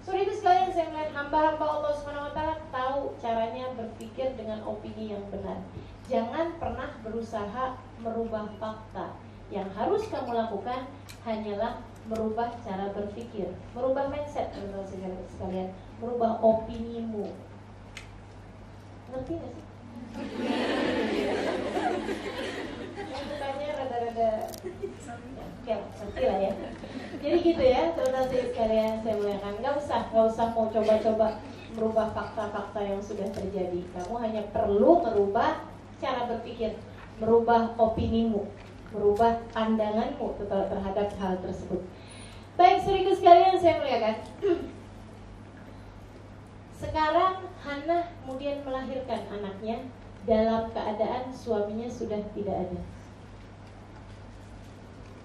[0.03, 2.43] Sore itu sekalian saya melihat hamba-hamba Allah SWT
[2.75, 5.63] tahu caranya berpikir dengan opini yang benar.
[6.11, 9.15] Jangan pernah berusaha merubah fakta.
[9.55, 10.91] Yang harus kamu lakukan
[11.23, 15.71] hanyalah merubah cara berpikir, merubah mindset teman-teman sekalian,
[16.03, 17.31] merubah opinimu.
[19.15, 19.67] Ngerti gak sih?
[23.23, 24.51] Bukannya rada-rada
[25.63, 26.72] ya, ngerti lah ya.
[27.23, 29.63] Jadi gitu ya, teman-teman sekalian saya muliakan.
[29.63, 31.39] Gak usah, gak usah mau coba-coba
[31.79, 33.79] merubah fakta-fakta yang sudah terjadi.
[33.95, 35.63] Kamu hanya perlu merubah
[36.03, 36.75] cara berpikir,
[37.23, 38.51] merubah opinimu,
[38.91, 41.87] merubah pandanganmu terhadap hal tersebut.
[42.59, 44.17] Baik, serius sekalian saya muliakan.
[46.83, 49.87] Sekarang Hana kemudian melahirkan anaknya
[50.27, 52.81] dalam keadaan suaminya sudah tidak ada.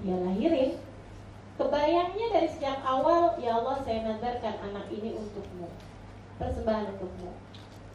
[0.06, 0.87] Dia lahirin.
[1.58, 5.66] Kebayangnya dari sejak awal, ya Allah saya nadarkan anak ini untukmu.
[6.38, 7.34] Persembahan untukmu.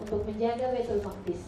[0.03, 1.46] Untuk menjaga Baitul Maqdis.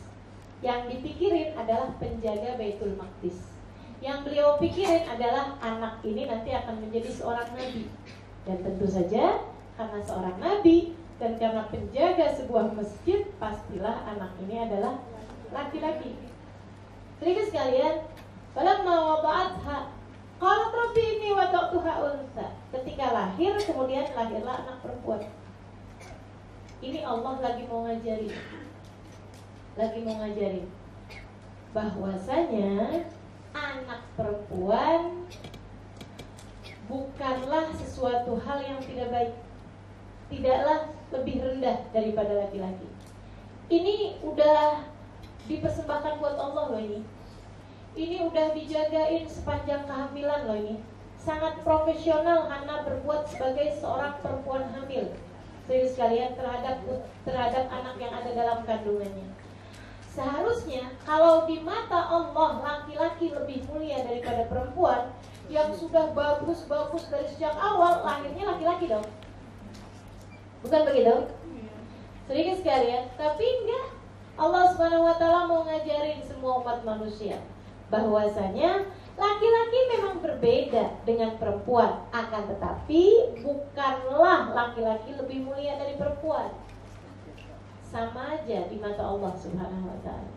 [0.62, 3.50] Yang dipikirin adalah penjaga Baitul Maqdis.
[3.98, 7.90] Yang beliau pikirin adalah anak ini nanti akan menjadi seorang nabi.
[8.46, 9.42] Dan tentu saja
[9.74, 15.02] karena seorang nabi, dan karena penjaga sebuah masjid pastilah anak ini adalah
[15.50, 16.14] laki-laki.
[17.18, 18.06] Jadi sekalian,
[18.54, 19.93] mau wada'atha
[20.44, 22.46] kalau ini wada'tuha unsa.
[22.74, 25.22] Ketika lahir kemudian lahirlah anak perempuan.
[26.84, 28.34] Ini Allah lagi mau ngajarin.
[29.74, 30.68] Lagi mau ngajarin
[31.74, 33.02] bahwasanya
[33.50, 35.26] anak perempuan
[36.86, 39.34] bukanlah sesuatu hal yang tidak baik
[40.30, 42.86] tidaklah lebih rendah daripada laki-laki.
[43.68, 44.86] Ini udah
[45.50, 47.02] dipersembahkan buat Allah loh ini.
[47.94, 50.82] Ini udah dijagain sepanjang kehamilan loh ini.
[51.14, 55.14] Sangat profesional Hana berbuat sebagai seorang perempuan hamil.
[55.70, 56.82] Serius sekalian terhadap
[57.22, 59.30] terhadap anak yang ada dalam kandungannya.
[60.10, 65.14] Seharusnya kalau di mata Allah laki-laki lebih mulia daripada perempuan
[65.46, 69.06] yang sudah bagus-bagus dari sejak awal lahirnya laki-laki dong.
[70.66, 71.30] Bukan begitu?
[72.26, 73.86] Sedikit sekalian, tapi enggak.
[74.34, 77.38] Allah Subhanahu wa taala mau ngajarin semua umat manusia
[77.94, 86.50] bahwasanya laki-laki memang berbeda dengan perempuan, akan tetapi bukanlah laki-laki lebih mulia dari perempuan.
[87.86, 90.34] Sama aja di mata Allah Subhanahu wa taala.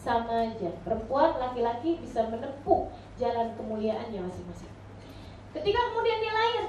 [0.00, 2.88] Sama aja, perempuan laki-laki bisa menempuh
[3.20, 4.72] jalan kemuliaannya masing-masing.
[5.52, 6.64] Ketika kemudian dia lahir,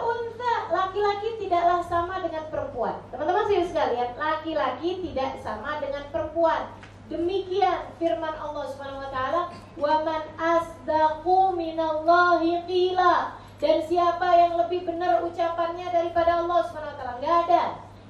[0.00, 2.96] unta, laki-laki tidaklah sama dengan perempuan.
[3.12, 6.72] Teman-teman serius sekalian, laki-laki tidak sama dengan perempuan.
[7.06, 9.42] Demikian firman Allah Subhanahu wa taala,
[9.78, 16.98] "Wa man asdaqu minallahi qila." Dan siapa yang lebih benar ucapannya daripada Allah Subhanahu wa
[16.98, 17.14] taala?
[17.22, 17.64] Enggak ada.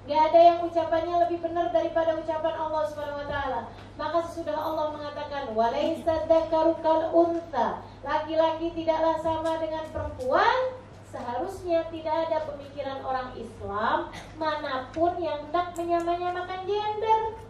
[0.07, 3.61] Enggak ada yang ucapannya lebih benar daripada ucapan Allah Subhanahu wa taala.
[4.01, 10.79] Maka sesudah Allah mengatakan, "Walaisa dzakaru kal unta." Laki-laki tidaklah sama dengan perempuan,
[11.11, 17.46] seharusnya tidak ada pemikiran orang Islam mana pun yang hendak menyamanyamakan gender.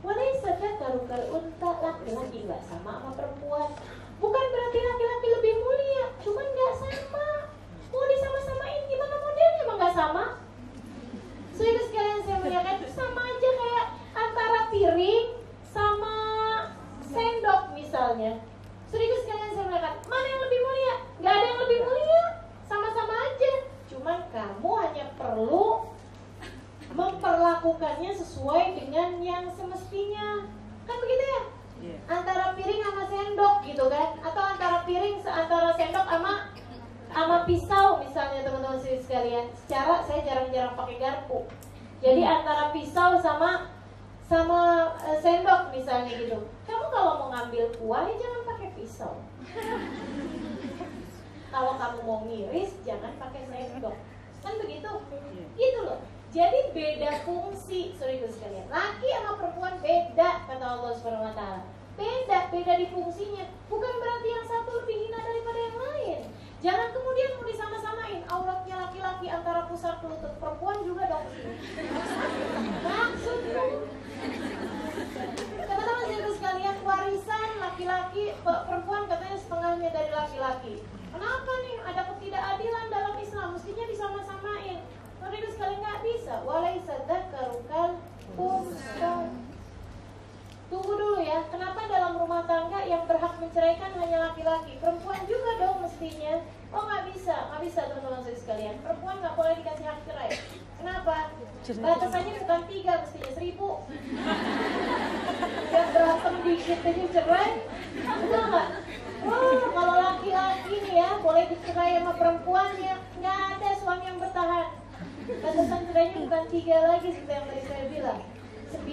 [0.00, 3.68] Walaysa dzakaru kal unta laki-laki nggak sama sama perempuan.
[4.16, 7.28] Bukan berarti laki-laki lebih mulia, cuman nggak sama.
[7.92, 10.24] Mau disama-samain gimana modelnya emang nggak sama?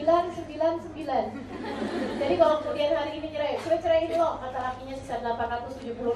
[0.08, 1.04] 999
[2.16, 6.16] jadi kalau kemudian hari ini cerai cerai cerai ini loh kata lakinya sisa 870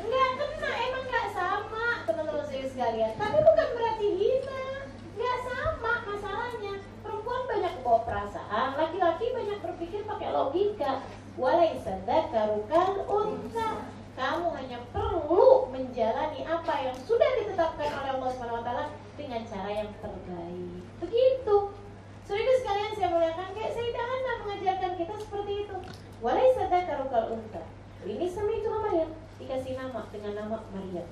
[0.00, 3.12] enggak kena emang enggak sama teman-teman saya sekalian.
[3.20, 4.64] Tapi bukan berarti hina
[5.12, 6.74] enggak sama masalahnya.
[7.04, 11.04] Perempuan banyak bawa perasaan laki-laki banyak berpikir pakai logika.
[11.36, 12.96] Walaisa dzakaru kal
[14.16, 18.70] kamu hanya perlu menjalani apa yang sudah ditetapkan oleh Allah SWT
[19.20, 20.80] dengan cara yang terbaik.
[21.04, 21.56] Begitu.
[22.24, 25.76] Saudara sekalian saya muliakan kayak Sayyidah Hana mengajarkan kita seperti itu.
[26.24, 27.62] Walai sadakaru kal unta.
[28.08, 31.06] Ini sama itu Maryam dikasih nama dengan nama Maryam.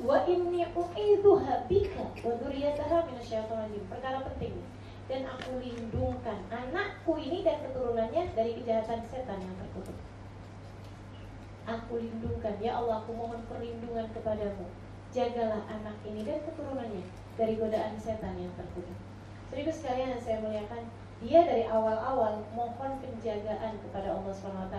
[0.00, 4.56] Wa inni u'idzuha bika wa dzurriyyataha minasyaitonir Perkara penting.
[5.04, 10.07] Dan aku lindungkan anakku ini dan keturunannya dari kejahatan setan yang terkutuk.
[11.68, 14.64] Aku lindungkan, ya Allah aku mohon perlindungan kepadamu.
[15.12, 17.04] Jagalah anak ini dan keturunannya
[17.36, 18.96] dari godaan setan yang terkutuk.
[19.52, 24.76] Seribu sekalian yang saya muliakan Dia dari awal-awal mohon penjagaan kepada Allah SWT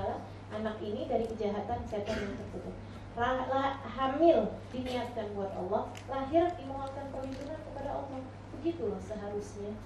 [0.49, 2.73] Anak ini dari kejahatan setan yang terkutuk.
[3.85, 8.23] Hamil diniatkan buat Allah Lahir dimohonkan perlindungan kepada Allah.
[8.57, 9.77] Begitulah seharusnya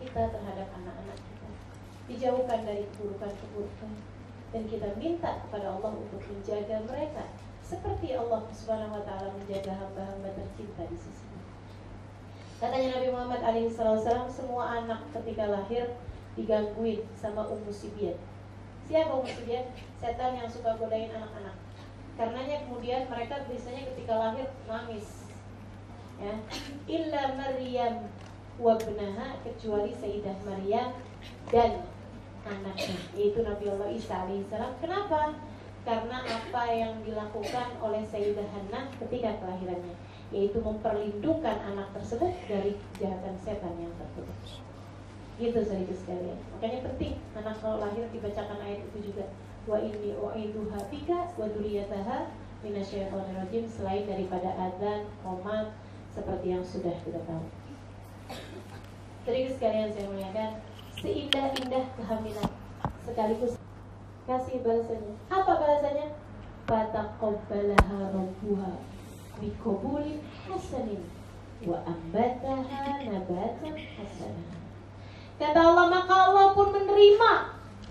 [0.00, 1.48] kita terhadap anak-anak kita.
[2.08, 3.92] Dijauhkan dari keburukan-keburukan
[4.50, 7.30] dan kita minta kepada Allah untuk menjaga mereka
[7.62, 11.30] seperti Allah Subhanahu wa taala menjaga hamba-hamba tercinta di sisi
[12.60, 15.96] Katanya Nabi Muhammad alaihissalam semua anak ketika lahir
[16.36, 18.20] digangguin sama Ummu Sibyan.
[18.84, 19.64] Siapa Ummu Sibyan?
[19.96, 21.56] Setan yang suka godain anak-anak.
[22.20, 25.24] Karenanya kemudian mereka biasanya ketika lahir nangis.
[26.20, 26.36] Ya.
[26.84, 28.12] Illa Maryam
[28.60, 30.92] wabnaha kecuali Sayyidah Maryam
[31.48, 31.80] dan
[32.46, 34.72] anaknya yaitu Nabi Allah Isa alaihissalam.
[34.80, 35.36] Kenapa?
[35.80, 39.96] Karena apa yang dilakukan oleh Sayyidah Hannah ketika kelahirannya
[40.30, 44.38] yaitu memperlindungkan anak tersebut dari kejahatan setan yang terkutuk.
[45.40, 46.38] Gitu saudara sekalian.
[46.54, 49.26] Makanya penting anak kalau lahir dibacakan ayat itu juga.
[49.68, 52.28] Wa inni u'iduha bika wa dzurriyyataha
[52.60, 55.72] minasyaitonir rajim selain daripada adzan, qomat
[56.12, 57.44] seperti yang sudah kita tahu.
[59.24, 60.50] Jadi sekalian saya muliakan
[61.00, 62.50] seindah-indah kehamilan
[63.08, 63.56] sekaligus
[64.28, 66.06] kasih balasannya apa balasannya
[66.68, 68.72] fataqabbalaha rabbuha
[69.40, 71.02] biqabulin hasanin
[71.64, 74.60] wa ambataha nabatan hasanah.
[75.40, 77.32] Kata Allah, maka Allah pun menerima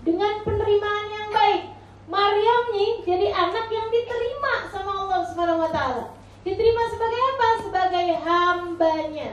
[0.06, 1.62] dengan penerimaan yang baik.
[2.10, 6.14] Maryam nih jadi anak yang diterima sama Allah Subhanahu wa taala.
[6.46, 7.48] Diterima sebagai apa?
[7.62, 9.30] Sebagai hambanya.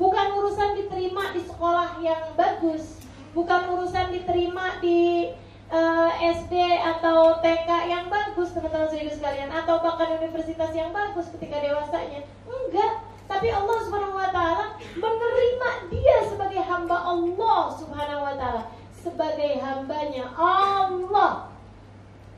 [0.00, 2.97] Bukan urusan diterima di sekolah yang bagus,
[3.38, 5.30] bukan urusan diterima di
[5.70, 11.62] uh, eh, SD atau TK yang bagus teman-teman sekalian atau bahkan universitas yang bagus ketika
[11.62, 12.26] dewasanya.
[12.50, 19.62] Enggak, tapi Allah Subhanahu wa taala menerima dia sebagai hamba Allah Subhanahu wa taala, sebagai
[19.62, 21.54] hambanya Allah.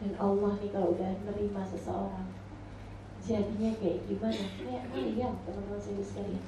[0.04, 2.28] Dan Allah nih kalau udah menerima seseorang
[3.24, 4.44] jadinya kayak gimana?
[4.58, 6.44] Kayak Maryam, teman-teman saya sekalian.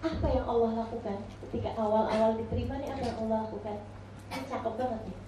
[0.00, 3.76] Apa yang Allah lakukan ketika awal-awal diterima nih apa yang Allah lakukan?
[4.32, 5.18] Ini cakep banget nih.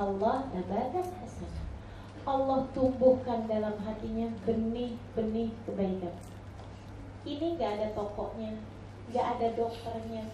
[0.00, 1.64] Allah nabatan hasanah.
[2.24, 6.14] Allah tumbuhkan dalam hatinya benih-benih kebaikan.
[7.28, 8.56] Ini nggak ada tokonya,
[9.12, 10.24] nggak ada dokternya,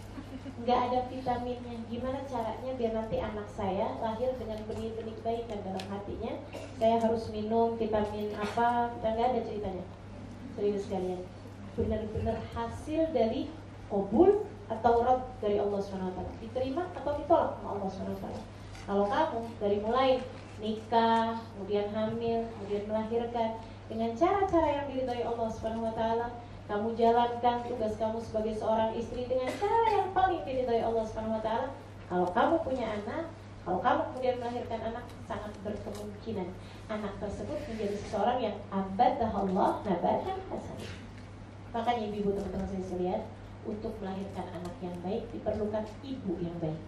[0.63, 1.77] nggak ada vitaminnya.
[1.91, 6.33] Gimana caranya biar nanti anak saya lahir dengan benih-benih kebaikan dalam hatinya?
[6.79, 8.95] Saya harus minum vitamin apa?
[9.03, 9.85] Nggak ada ceritanya.
[10.55, 11.21] Serius kalian,
[11.77, 13.53] benar-benar hasil dari
[13.93, 18.27] kobul atau rob dari Allah swt diterima atau ditolak sama Allah swt
[18.87, 20.23] kalau kamu dari mulai
[20.63, 23.59] nikah, kemudian hamil, kemudian melahirkan
[23.91, 25.51] dengan cara-cara yang diridhoi Allah
[25.95, 26.27] taala,
[26.71, 31.03] kamu jalankan tugas kamu sebagai seorang istri dengan cara yang paling diridhoi Allah
[31.43, 31.69] taala.
[32.07, 33.27] Kalau kamu punya anak,
[33.67, 36.49] kalau kamu kemudian melahirkan anak, sangat berkemungkinan
[36.87, 40.79] anak tersebut menjadi seseorang yang abadah Allah nabatan hasan.
[41.77, 43.23] Makanya ibu-ibu teman-teman saya sekalian,
[43.69, 46.81] untuk melahirkan anak yang baik diperlukan ibu yang baik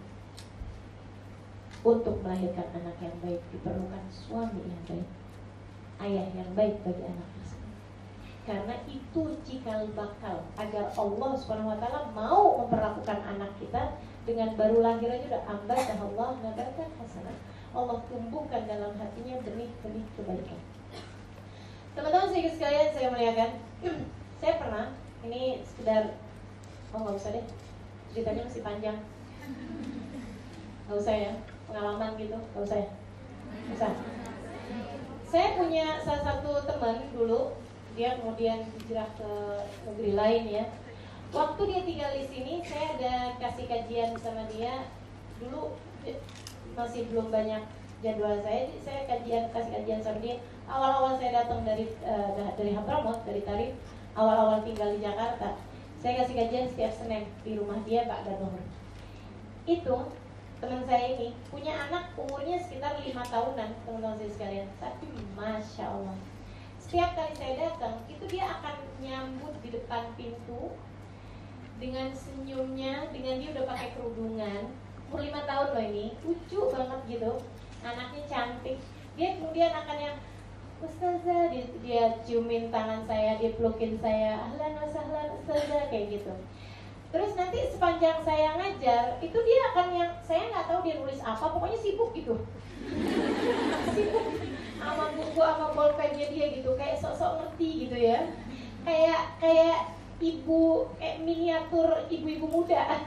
[1.83, 5.07] untuk melahirkan anak yang baik diperlukan suami yang baik,
[6.03, 7.27] ayah yang baik bagi anak.
[8.49, 13.93] Karena itu cikal bakal agar Allah taala mau memperlakukan anak kita
[14.25, 17.37] dengan baru lahir aja udah ambat Allah nabatan hasanah.
[17.69, 20.61] Allah tumbuhkan dalam hatinya benih-benih kebaikan.
[21.93, 23.51] Teman-teman saya sekalian saya muliakan,
[24.39, 24.85] saya pernah
[25.27, 26.15] ini sekedar
[26.95, 27.45] oh nggak usah deh
[28.15, 28.97] ceritanya masih panjang.
[30.87, 31.31] Nggak usah ya
[31.69, 32.87] pengalaman gitu kalau saya
[33.69, 33.93] bisa
[35.29, 37.53] saya punya salah satu teman dulu
[37.93, 39.31] dia kemudian hijrah ke
[39.85, 40.65] negeri lain ya.
[41.29, 44.89] Waktu dia tinggal di sini saya ada kasih kajian sama dia.
[45.37, 45.77] Dulu
[46.73, 47.61] masih belum banyak
[48.01, 50.41] jadwal saya saya kajian kasih kajian sama dia.
[50.65, 53.77] Awal-awal saya datang dari uh, dari Hampramot dari Tarif
[54.17, 55.59] awal-awal tinggal di Jakarta
[55.99, 58.55] saya kasih kajian setiap Senin di rumah dia Pak Gador
[59.69, 59.97] itu
[60.59, 64.67] teman saya ini punya anak umurnya sekitar lima tahunan teman-teman saya sekalian.
[64.75, 66.17] Tapi masya Allah
[66.89, 70.73] setiap kali saya datang itu dia akan nyambut di depan pintu
[71.77, 74.73] dengan senyumnya dengan dia udah pakai kerudungan.
[75.05, 77.33] Umur lima tahun loh ini lucu banget gitu.
[77.85, 78.81] Anaknya cantik.
[79.13, 80.17] Dia kemudian akan yang
[80.79, 86.33] Ustazah dia, dia ciumin tangan saya dia pelukin saya ahlan wasahlan Ustazah kayak gitu
[87.09, 91.41] Terus nanti sepanjang saya ngajar, itu dia akan yang saya nggak tahu dia nulis apa,
[91.49, 92.37] pokoknya sibuk gitu.
[93.97, 94.25] sibuk
[94.77, 98.29] sama buku sama bolpennya dia gitu, kayak sok-sok ngerti gitu ya.
[98.85, 99.79] Kayak kayak
[100.21, 103.01] ibu kayak miniatur ibu-ibu muda.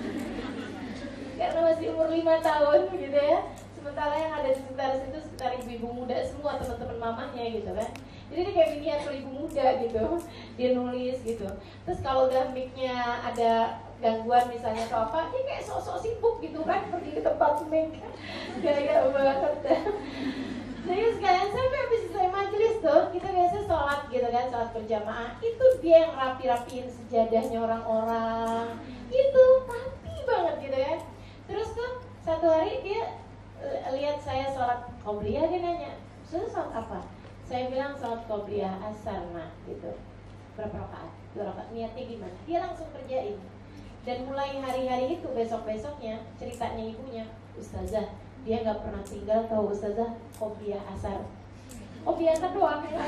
[1.38, 3.44] Karena masih umur lima tahun gitu ya.
[3.84, 7.92] Sementara yang ada di sekitar situ sekitar ibu-ibu muda semua teman-teman mamanya gitu kan.
[8.32, 10.04] Jadi dia kayak miniatur ibu muda gitu.
[10.56, 11.44] Dia nulis gitu.
[11.84, 16.88] Terus kalau udah micnya ada gangguan misalnya atau apa dia kayak sok-sok sibuk gitu kan
[16.88, 17.92] pergi ke tempat mic
[18.64, 19.52] gaya banget.
[20.88, 25.30] Jadi sekalian sampai habis selesai majelis tuh kita biasa sholat gitu kan sholat berjamaah.
[25.44, 28.80] Itu dia yang rapi-rapiin sejadahnya orang-orang.
[29.12, 30.96] Itu rapi banget gitu ya
[31.44, 33.20] terus tuh satu hari dia
[33.94, 35.92] lihat saya sholat qobliyah dia nanya
[36.26, 36.98] sudah sholat apa?
[37.46, 39.94] Saya bilang sholat qobliyah asar nah gitu.
[40.58, 41.10] Berapa rakaat?
[41.34, 41.68] Dua rakaat.
[41.70, 42.36] Niatnya gimana?
[42.44, 43.38] Dia langsung kerjain.
[44.04, 47.24] Dan mulai hari-hari itu besok-besoknya ceritanya ibunya
[47.56, 48.12] ustazah
[48.44, 51.24] dia nggak pernah tinggal tahu ustazah qobliyah asar.
[52.04, 52.84] Oh biasa doang.
[52.84, 53.00] Yang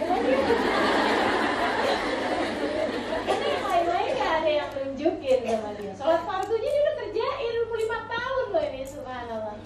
[3.27, 5.93] karena yang lain-lain gak ada yang nunjukin sama dia?
[5.93, 9.57] Sholat fardunya dia udah kerjain 25 tahun loh ini subhanallah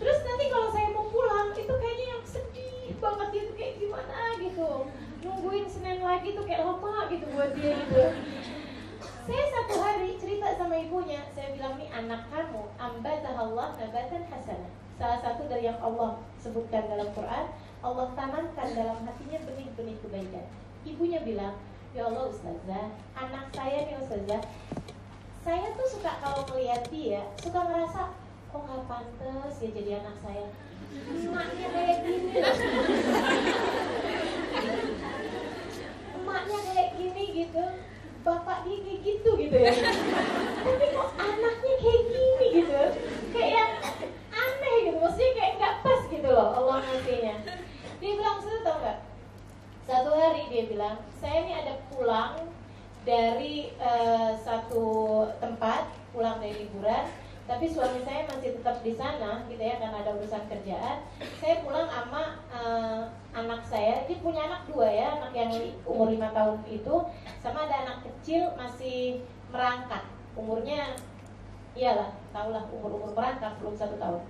[0.00, 4.70] terus nanti kalau saya mau pulang itu kayaknya yang sedih banget gitu kayak gimana gitu.
[5.24, 8.04] Nungguin Senin lagi tuh kayak lama gitu buat dia gitu.
[9.24, 12.64] Saya satu hari cerita sama ibunya saya bilang nih anak kamu
[13.44, 17.46] Allah nabatan hasanah salah satu dari yang Allah sebutkan dalam Quran
[17.84, 20.46] Allah tanamkan dalam hatinya benih-benih kebaikan.
[20.88, 21.60] Ibunya bilang
[21.92, 24.42] ya Allah ustazah anak saya nih ustazah
[25.44, 28.16] saya tuh suka kalau melihat dia suka ngerasa
[28.54, 30.46] kok nggak pantas ya jadi anak saya.
[31.10, 32.38] Emaknya kayak gini.
[36.14, 37.64] Emaknya kayak gini gitu.
[38.22, 39.74] Bapak dia kayak gitu gitu ya.
[40.62, 42.82] Tapi kok anaknya kayak gini gitu?
[43.34, 43.68] Kayak
[44.30, 44.98] aneh gitu.
[45.02, 47.34] Maksudnya kayak nggak pas gitu loh Allah ngasihnya.
[47.98, 48.98] Dia bilang saya tau nggak?
[49.82, 52.38] Satu hari dia bilang saya ini ada pulang
[53.02, 54.86] dari uh, satu
[55.42, 57.10] tempat pulang dari liburan
[57.44, 61.04] tapi suami saya masih tetap di sana gitu ya karena ada urusan kerjaan.
[61.36, 63.04] Saya pulang sama uh,
[63.36, 64.08] anak saya.
[64.08, 65.52] Dia punya anak dua ya anak yang
[65.84, 66.94] umur lima tahun itu
[67.44, 69.20] sama ada anak kecil masih
[69.52, 70.08] merangkak.
[70.32, 70.96] Umurnya
[71.76, 74.24] iyalah tahulah umur umur merangkak belum satu tahun.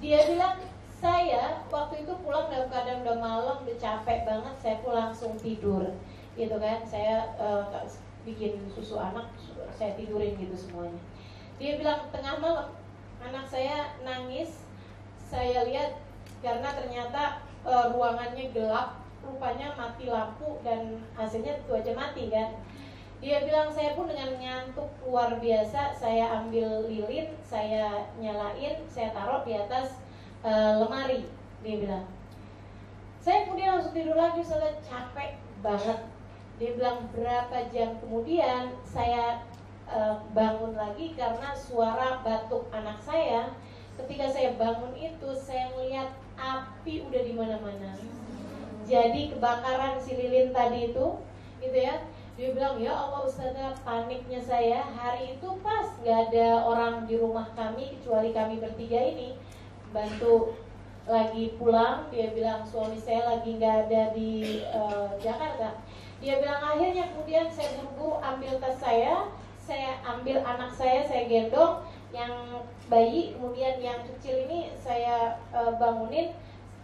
[0.00, 0.64] Dia bilang
[0.96, 5.92] saya waktu itu pulang dalam keadaan udah malam udah capek banget saya pun langsung tidur.
[6.40, 7.68] Gitu kan saya uh,
[8.24, 9.28] bikin susu anak
[9.76, 11.11] saya tidurin gitu semuanya
[11.60, 12.68] dia bilang tengah malam
[13.22, 14.64] anak saya nangis.
[15.32, 15.96] Saya lihat
[16.44, 22.58] karena ternyata uh, ruangannya gelap rupanya mati lampu dan hasilnya tentu aja mati kan?
[23.22, 29.46] Dia bilang saya pun dengan ngantuk luar biasa saya ambil lilin saya nyalain saya taruh
[29.46, 30.02] di atas
[30.42, 31.30] uh, lemari
[31.62, 32.06] dia bilang.
[33.22, 36.02] Saya kemudian langsung tidur lagi saya capek banget.
[36.58, 39.46] Dia bilang berapa jam kemudian saya
[39.92, 43.52] uh, bangun lagi karena suara batuk anak saya.
[44.00, 47.92] Ketika saya bangun itu saya melihat api udah di mana-mana.
[48.88, 51.06] Jadi kebakaran si lilin tadi itu,
[51.60, 52.02] gitu ya.
[52.32, 57.52] Dia bilang ya Allah Ustazah paniknya saya hari itu pas nggak ada orang di rumah
[57.52, 59.36] kami kecuali kami bertiga ini
[59.92, 60.56] bantu
[61.04, 65.76] lagi pulang dia bilang suami saya lagi nggak ada di uh, Jakarta
[66.22, 69.26] dia bilang akhirnya kemudian saya buru-buru ambil tas saya,
[69.72, 71.80] saya ambil anak saya, saya gendong
[72.12, 72.60] yang
[72.92, 76.36] bayi, kemudian yang kecil ini saya uh, bangunin,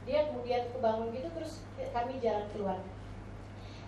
[0.09, 1.53] dia kemudian kebangun gitu terus
[1.93, 2.81] kami jalan keluar.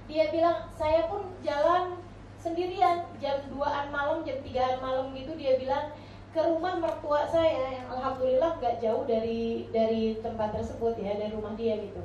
[0.05, 1.97] Dia bilang saya pun jalan
[2.37, 5.97] sendirian jam 2an malam, jam 3an malam gitu dia bilang
[6.37, 11.57] ke rumah mertua saya yang alhamdulillah nggak jauh dari dari tempat tersebut ya dari rumah
[11.57, 12.05] dia gitu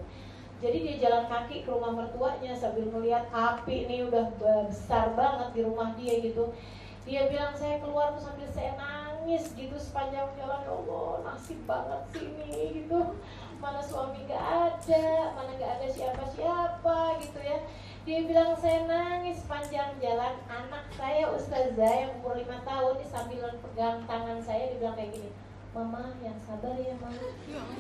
[0.64, 5.62] jadi dia jalan kaki ke rumah mertuanya sambil melihat api ini udah besar banget di
[5.68, 6.56] rumah dia gitu.
[7.06, 10.66] Dia bilang saya keluar tuh sambil saya nangis gitu sepanjang jalan.
[10.66, 13.14] Ya Allah nasib banget sih ini gitu.
[13.62, 17.62] Mana suami gak ada, mana gak ada siapa-siapa gitu ya.
[18.10, 20.34] Dia bilang saya nangis sepanjang jalan.
[20.50, 25.14] Anak saya Ustazah yang umur 5 tahun nih sambil pegang tangan saya dia bilang kayak
[25.14, 25.30] gini.
[25.78, 27.22] Mama yang sabar ya mama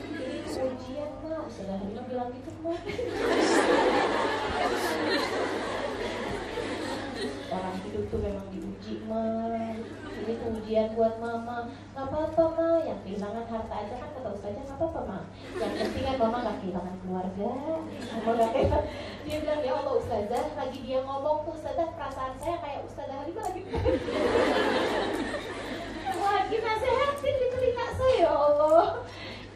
[0.05, 1.49] Ini ujian ma.
[1.49, 2.77] Ustazah Halima bilang gitu ma
[7.55, 9.47] Orang hidup tuh memang diuji ma
[10.15, 11.71] Ini ujian buat mama.
[11.95, 12.69] Gak apa-apa ma.
[12.83, 15.19] Yang kehilangan harta aja kan kata Ustazah gak apa-apa ma.
[15.55, 17.51] Yang penting kan mama gak kehilangan keluarga.
[18.11, 18.85] Mama gak kehilangan
[19.25, 23.41] Dia bilang ya Allah Ustazah Lagi dia ngomong tuh Ustazah perasaan saya kayak Ustazah Halima
[23.41, 23.61] lagi
[26.45, 29.01] lagi nasehatin di telinga saya ya Allah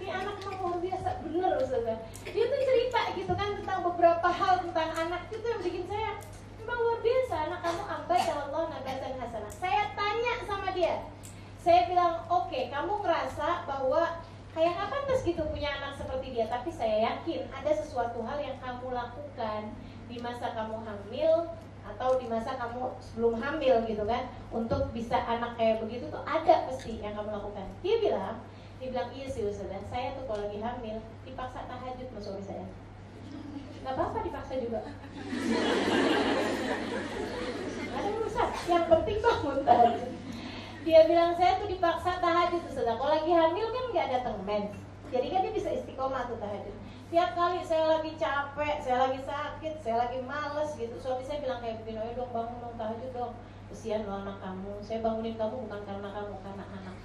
[0.01, 4.53] ini anak memang luar biasa bener Ustazah dia tuh cerita gitu kan tentang beberapa hal
[4.65, 6.17] tentang anak itu yang bikin saya
[6.57, 10.95] memang luar biasa anak kamu ambai kalau Allah nabatan hasanah saya tanya sama dia
[11.61, 14.01] saya bilang oke okay, kamu ngerasa bahwa
[14.57, 18.57] kayak kapan pas gitu punya anak seperti dia tapi saya yakin ada sesuatu hal yang
[18.57, 19.61] kamu lakukan
[20.09, 21.53] di masa kamu hamil
[21.89, 26.69] atau di masa kamu sebelum hamil gitu kan untuk bisa anak kayak begitu tuh ada
[26.69, 27.65] pasti yang kamu lakukan.
[27.81, 28.45] Dia bilang
[28.77, 32.69] dia bilang iya sih Ustazah saya tuh kalau lagi hamil dipaksa tahajud sama suami saya.
[33.81, 34.85] Nggak apa-apa dipaksa juga.
[37.89, 40.11] Ada urusan yang penting bangun tahajud.
[40.85, 44.77] Dia bilang saya tuh dipaksa tahajud Ustazah kalau lagi hamil kan nggak datang mens
[45.09, 46.75] jadi kan dia bisa istiqomah tuh tahajud.
[47.09, 51.57] Tiap kali saya lagi capek, saya lagi sakit, saya lagi males gitu Suami saya bilang
[51.57, 53.33] kayak begini, dong bangun dong, tahajud dong
[53.69, 56.95] Kesian lo anak kamu, saya bangunin kamu bukan karena kamu, karena anak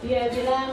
[0.00, 0.70] Dia bilang,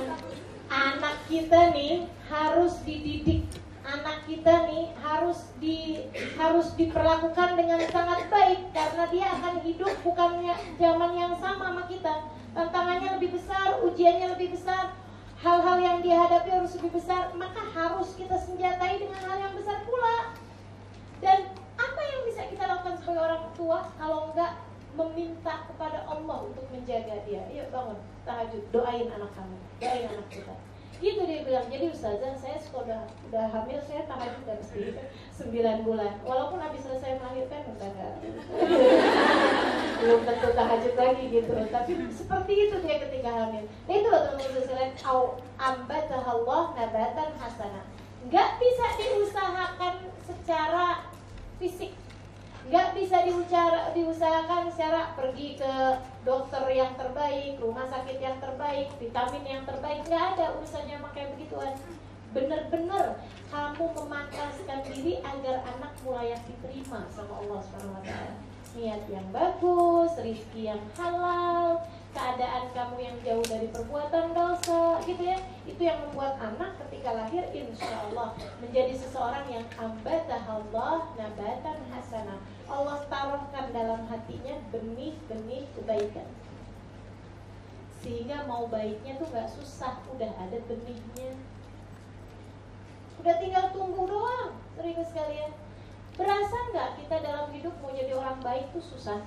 [0.72, 3.43] anak kita nih harus dididik.
[3.84, 6.08] Anak kita nih harus di
[6.39, 12.32] harus diperlakukan dengan sangat baik karena dia akan hidup bukannya zaman yang sama sama kita.
[12.56, 14.95] Tantangannya lebih besar ujiannya lebih besar
[15.44, 20.32] hal-hal yang dihadapi harus lebih besar maka harus kita senjatai dengan hal yang besar pula
[21.20, 24.64] dan apa yang bisa kita lakukan sebagai orang tua kalau enggak
[24.94, 27.44] meminta kepada Allah untuk menjaga dia.
[27.50, 30.54] Yuk bangun, tahajud, doain anak kamu, doain anak kita.
[31.02, 34.96] Gitu dia bilang, jadi ustazah saya suka udah, hamil, saya tahajud mesti
[35.36, 36.22] 9 bulan.
[36.24, 38.14] Walaupun habis selesai melahirkan udah gak
[40.04, 41.51] belum tentu tahajud lagi gitu.
[41.72, 43.64] Tapi seperti itu dia ketika hamil.
[43.88, 47.86] Nah itu loh teman-teman sekalian, au ambatahallah nabatan hasanah.
[48.28, 49.95] Nggak bisa diusahakan
[50.28, 51.08] secara
[51.56, 51.95] fisik
[52.64, 55.74] nggak bisa diucara, diusahakan secara pergi ke
[56.24, 61.76] dokter yang terbaik, rumah sakit yang terbaik, vitamin yang terbaik, nggak ada urusannya pakai begituan.
[62.32, 63.20] Bener-bener
[63.51, 67.99] kamu memantaskan diri agar anak mulai diterima sama Allah Taala.
[68.74, 71.78] Niat yang bagus, rizki yang halal,
[72.09, 75.38] keadaan kamu yang jauh dari perbuatan dosa gitu ya.
[75.69, 82.41] Itu yang membuat anak ketika lahir insya Allah menjadi seseorang yang ambatah Allah nabatan hasanah.
[82.65, 86.30] Allah taruhkan dalam hatinya benih-benih kebaikan.
[88.01, 91.38] Sehingga mau baiknya tuh gak susah udah ada benihnya.
[93.21, 95.53] Udah tinggal tunggu doang sering sekalian
[96.14, 99.26] berasa nggak kita dalam hidup mau jadi orang baik tuh susah?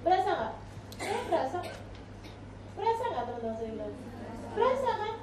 [0.00, 0.54] Berasa nggak?
[0.96, 1.58] Saya berasa.
[2.74, 3.88] Berasa nggak teman-teman saya
[4.54, 5.14] berasa kan?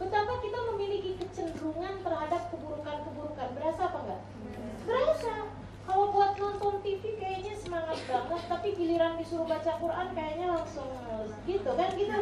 [0.00, 3.48] Betapa kita memiliki kecenderungan terhadap keburukan-keburukan.
[3.56, 4.22] Berasa apa enggak
[4.84, 5.34] berasa.
[5.86, 10.86] Kalau buat nonton TV kayaknya semangat banget tapi giliran disuruh baca Quran kayaknya langsung
[11.48, 12.18] gitu kan gitu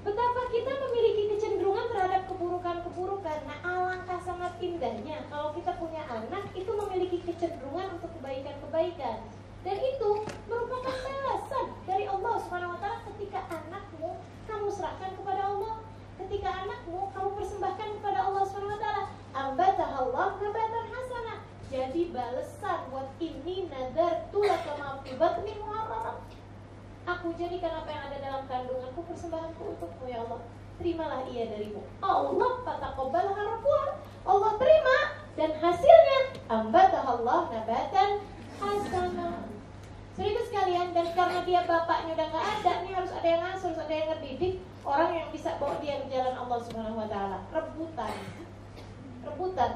[0.00, 6.72] Betapa kita memiliki kecenderungan terhadap keburukan-keburukan Nah alangkah sangat indahnya Kalau kita punya anak itu
[6.72, 9.20] memiliki kecenderungan untuk kebaikan-kebaikan
[9.60, 14.16] dan itu merupakan balasan dari Allah taala ketika anakmu
[14.48, 15.84] kamu serahkan kepada Allah.
[16.16, 19.02] Ketika anakmu kamu persembahkan kepada Allah Subhanahu wa taala.
[20.40, 21.38] Nabatan hasanah.
[21.68, 24.64] Jadi balasan buat ini nazar tulah
[25.20, 25.69] batni muharram.
[27.18, 30.46] Aku jadikan apa yang ada dalam kandunganku persembahanku untukmu ya Allah.
[30.78, 31.82] Terimalah ia darimu.
[31.98, 33.90] Allah fataqabbal harapuan.
[34.22, 34.98] Allah terima
[35.34, 38.22] dan hasilnya ambatah Allah nabatan
[38.62, 39.42] hasanah.
[40.14, 43.80] Seribu sekalian dan karena dia bapaknya udah nggak ada nih harus ada yang ngasuh, harus
[43.82, 44.54] ada yang ngedidik
[44.86, 47.38] orang yang bisa bawa dia ke jalan Allah Subhanahu Wa Taala.
[47.50, 48.14] Rebutan,
[49.26, 49.72] rebutan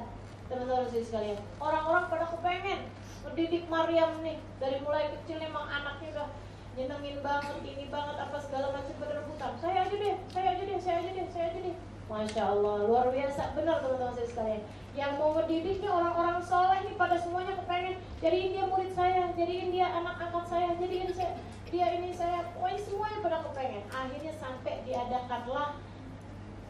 [0.46, 1.38] teman-teman sekalian.
[1.58, 2.80] Orang-orang pada kepengen
[3.26, 6.28] mendidik Maryam nih dari mulai kecil memang anaknya udah
[6.74, 9.52] nyenengin banget ini banget apa segala macam pada rebutan.
[9.62, 11.76] Saya aja deh, saya aja deh, saya aja deh, saya aja deh.
[12.04, 14.62] Masya Allah, luar biasa, benar teman-teman sekalian.
[14.92, 19.90] Yang mau ngedidiknya orang-orang soleh nih pada semuanya kepengen jadiin dia murid saya jadiin dia
[19.90, 21.34] anak angkat saya jadiin saya
[21.74, 22.46] dia ini saya.
[22.62, 23.82] Wah semuanya pada kepengen.
[23.90, 25.82] Akhirnya sampai diadakanlah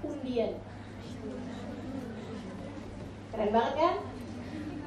[0.00, 0.56] undian.
[3.34, 3.94] Keren banget kan?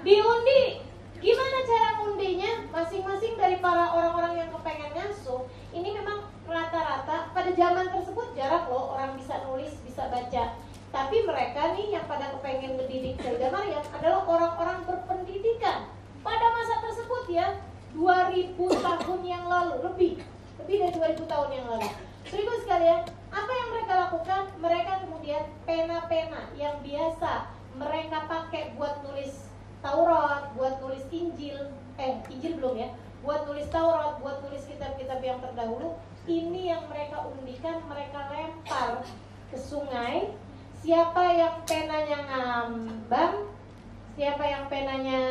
[0.02, 0.87] Diundi
[1.18, 7.90] gimana cara undinya masing-masing dari para orang-orang yang kepengen ngasuh ini memang rata-rata pada zaman
[7.90, 10.54] tersebut jarak loh orang bisa nulis bisa baca
[10.94, 15.90] tapi mereka nih yang pada kepengen mendidik Sayyidah Maryam adalah orang-orang berpendidikan
[16.22, 17.60] pada masa tersebut ya
[17.98, 20.22] 2000 tahun yang lalu lebih
[20.68, 21.90] lebih dari 2000 tahun yang lalu.
[22.28, 24.44] Seribu sekalian, apa yang mereka lakukan?
[24.60, 27.48] Mereka kemudian pena-pena yang biasa
[27.80, 29.47] mereka pakai buat nulis
[29.82, 31.72] Taurat, buat nulis Injil,
[32.02, 32.90] eh Injil belum ya,
[33.22, 35.98] buat nulis Taurat, buat nulis kitab-kitab yang terdahulu,
[36.28, 39.06] ini yang mereka undikan, mereka lempar
[39.48, 40.34] ke sungai.
[40.78, 43.50] Siapa yang penanya ngambang?
[44.14, 45.22] Siapa yang penanya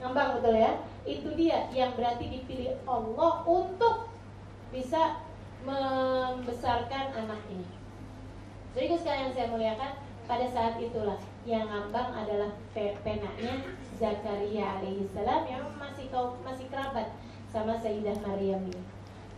[0.00, 0.72] ngambang betul ya?
[1.02, 4.08] Itu dia yang berarti dipilih Allah untuk
[4.72, 5.20] bisa
[5.62, 7.68] membesarkan anak ini.
[8.72, 9.92] Jadi sekalian saya muliakan
[10.26, 13.54] pada saat itulah yang ngambang adalah penanya
[13.98, 17.10] Zakaria alaihissalam yang masih kau masih kerabat
[17.50, 18.82] sama Sayyidah Maryam ini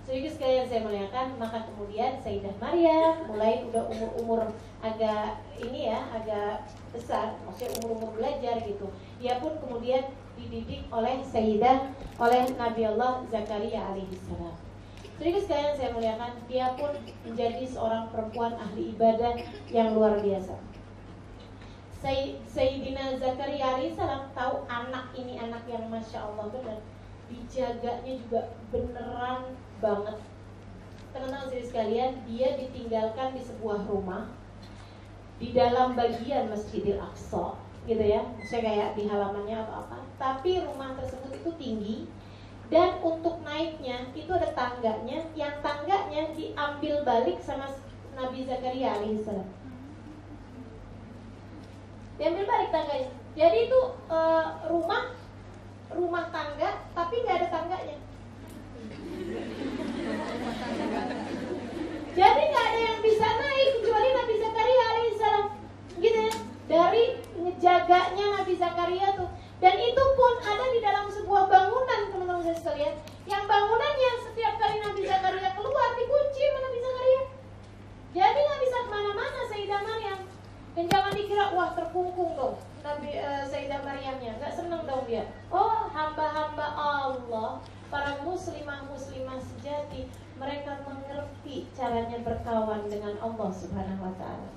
[0.05, 4.53] Sehingga sekalian saya muliakan, maka kemudian Sayyidah Maria mulai udah umur-umur
[4.85, 8.93] agak ini ya, agak besar, maksudnya umur-umur belajar gitu.
[9.17, 11.89] Dia pun kemudian dididik oleh Sayyidah,
[12.21, 14.53] oleh Nabi Allah Zakaria alaihissalam.
[15.17, 16.93] Sehingga sekalian saya muliakan, dia pun
[17.25, 19.41] menjadi seorang perempuan ahli ibadah
[19.73, 20.74] yang luar biasa.
[22.05, 26.77] Sayyidina Zakaria alaihissalam tahu anak ini anak yang masya Allah benar
[27.33, 30.21] dijaganya juga beneran banget.
[31.17, 34.29] Teman-teman sekalian dia ditinggalkan di sebuah rumah
[35.41, 37.57] di dalam bagian Masjidil Aqsa
[37.89, 40.05] gitu ya saya kayak di halamannya atau apa.
[40.21, 41.97] Tapi rumah tersebut itu tinggi
[42.69, 45.25] dan untuk naiknya itu ada tangganya.
[45.33, 47.73] Yang tangganya diambil balik sama
[48.13, 49.64] Nabi Zakaria alaihissalam
[52.19, 53.11] diambil balik tangganya.
[53.35, 55.11] Jadi itu uh, rumah
[55.91, 57.97] rumah tangga tapi nggak ada tangganya.
[62.15, 65.47] Jadi nggak ada yang bisa naik kecuali Nabi Zakaria alaihissalam
[65.99, 66.35] gitu ya.
[66.65, 67.03] Dari
[67.35, 69.31] ngejaganya Nabi Zakaria tuh.
[69.59, 72.95] Dan itu pun ada di dalam sebuah bangunan teman-teman saya sekalian
[73.25, 77.23] yang bangunan yang setiap kali Nabi Zakaria keluar dikunci sama bisa Zakaria.
[78.15, 80.34] Jadi nggak bisa ke mana-mana Sayyidah Maryam
[80.75, 85.25] dan jangan dikira wah terkungkung dong Nabi uh, Sayyidah Maryamnya, nggak seneng dong dia.
[85.49, 90.05] Oh hamba-hamba Allah, para muslimah muslimah sejati,
[90.37, 94.51] mereka mengerti caranya berkawan dengan Allah Subhanahu Wa Taala.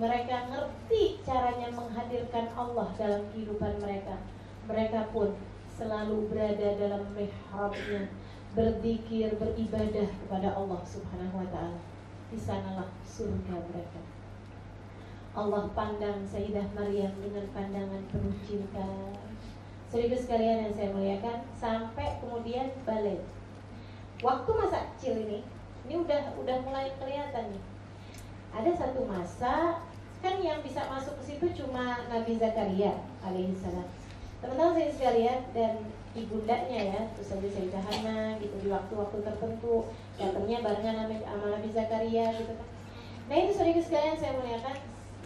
[0.00, 4.16] Mereka ngerti caranya menghadirkan Allah dalam kehidupan mereka.
[4.64, 5.36] Mereka pun
[5.76, 8.08] selalu berada dalam mihrabnya,
[8.56, 11.80] berzikir, beribadah kepada Allah Subhanahu Wa Taala.
[12.32, 14.19] Di sanalah surga mereka.
[15.30, 19.14] Allah pandang Sayyidah Maryam dengan pandangan penuh cinta.
[19.90, 23.22] Seribu sekalian yang saya muliakan, sampai kemudian balik.
[24.22, 25.40] Waktu masa kecil ini
[25.86, 27.64] ini udah udah mulai kelihatan nih.
[28.54, 29.82] Ada satu masa
[30.20, 32.92] kan yang bisa masuk ke situ cuma Nabi Zakaria
[33.24, 33.88] alaihissalam
[34.40, 35.84] teman-teman saya sekalian dan
[36.16, 39.84] ibundanya ya terus saja saya Hana gitu di waktu-waktu tertentu
[40.16, 42.68] datangnya barengan sama Nabi Zakaria gitu kan.
[43.28, 44.76] Nah itu saudara sekalian saya muliakan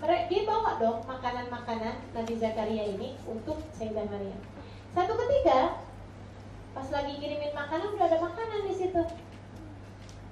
[0.05, 4.37] mereka dia bawa dong makanan-makanan Nabi Zakaria ini untuk Sayyidah Maria
[4.95, 5.83] satu ketika
[6.71, 9.03] pas lagi kirimin makanan udah ada makanan di situ.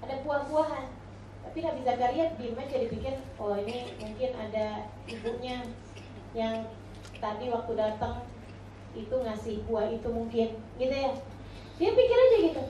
[0.06, 0.86] Ada buah-buahan.
[1.42, 5.66] Tapi Nabi Zakaria diem aja dipikir oh ini mungkin ada ibunya
[6.30, 6.70] yang
[7.18, 8.22] tadi waktu datang
[8.94, 11.10] itu ngasih buah itu mungkin gitu ya.
[11.82, 12.62] Dia pikir aja gitu.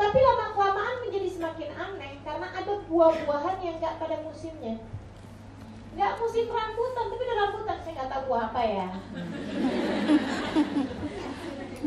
[0.00, 4.80] Tapi lama kelamaan menjadi semakin aneh karena ada buah-buahan yang gak pada musimnya
[5.94, 7.76] nggak musim rambutan tapi ada rambutan.
[7.82, 8.88] Saya nggak tahu buah apa ya.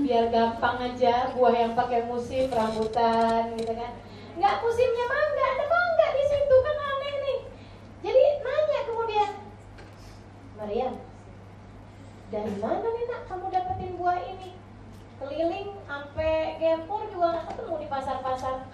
[0.08, 3.92] Biar gampang aja buah yang pakai musim rambutan gitu kan.
[4.40, 6.56] Nggak musimnya mangga ada mangga di situ?
[6.64, 7.40] Kan aneh nih.
[8.08, 9.32] Jadi nanya kemudian
[10.56, 10.90] Maria
[12.28, 14.56] dari mana nih nak kamu dapetin buah ini?
[15.18, 18.70] Keliling sampai Gempur juga nggak ketemu di pasar-pasar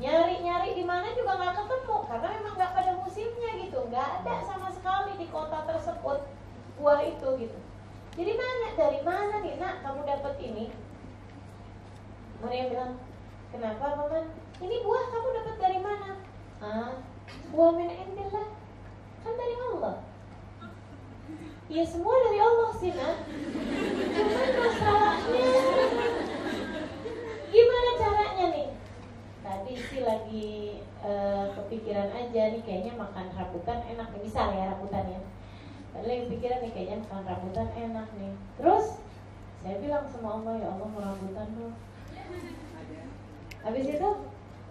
[0.00, 4.72] nyari-nyari di mana juga nggak ketemu karena memang nggak pada musimnya gitu nggak ada sama
[4.72, 6.24] sekali di kota tersebut
[6.80, 7.58] buah itu gitu
[8.18, 10.74] jadi nanya dari mana nih nak kamu dapat ini?
[12.42, 12.92] Maria bilang,
[13.54, 14.34] kenapa paman?
[14.58, 16.10] Ini buah kamu dapat dari mana?
[16.58, 17.00] Ah,
[17.54, 18.50] buah min indillah.
[19.22, 20.02] Kan dari Allah.
[21.70, 23.16] Ya semua dari Allah sih nak.
[24.10, 25.48] Cuman masalahnya
[27.48, 28.68] gimana caranya nih?
[29.38, 30.00] Tadi sih
[30.30, 34.22] lagi uh, kepikiran aja nih kayaknya makan rambutan enak nih.
[34.22, 35.18] Bisa ya rambutan ya.
[36.06, 38.30] Lagi pikiran nih kayaknya makan rambutan enak nih.
[38.54, 39.02] Terus
[39.58, 41.74] saya bilang sama Allah ya Allah mau rambutan dong.
[43.66, 44.10] Habis itu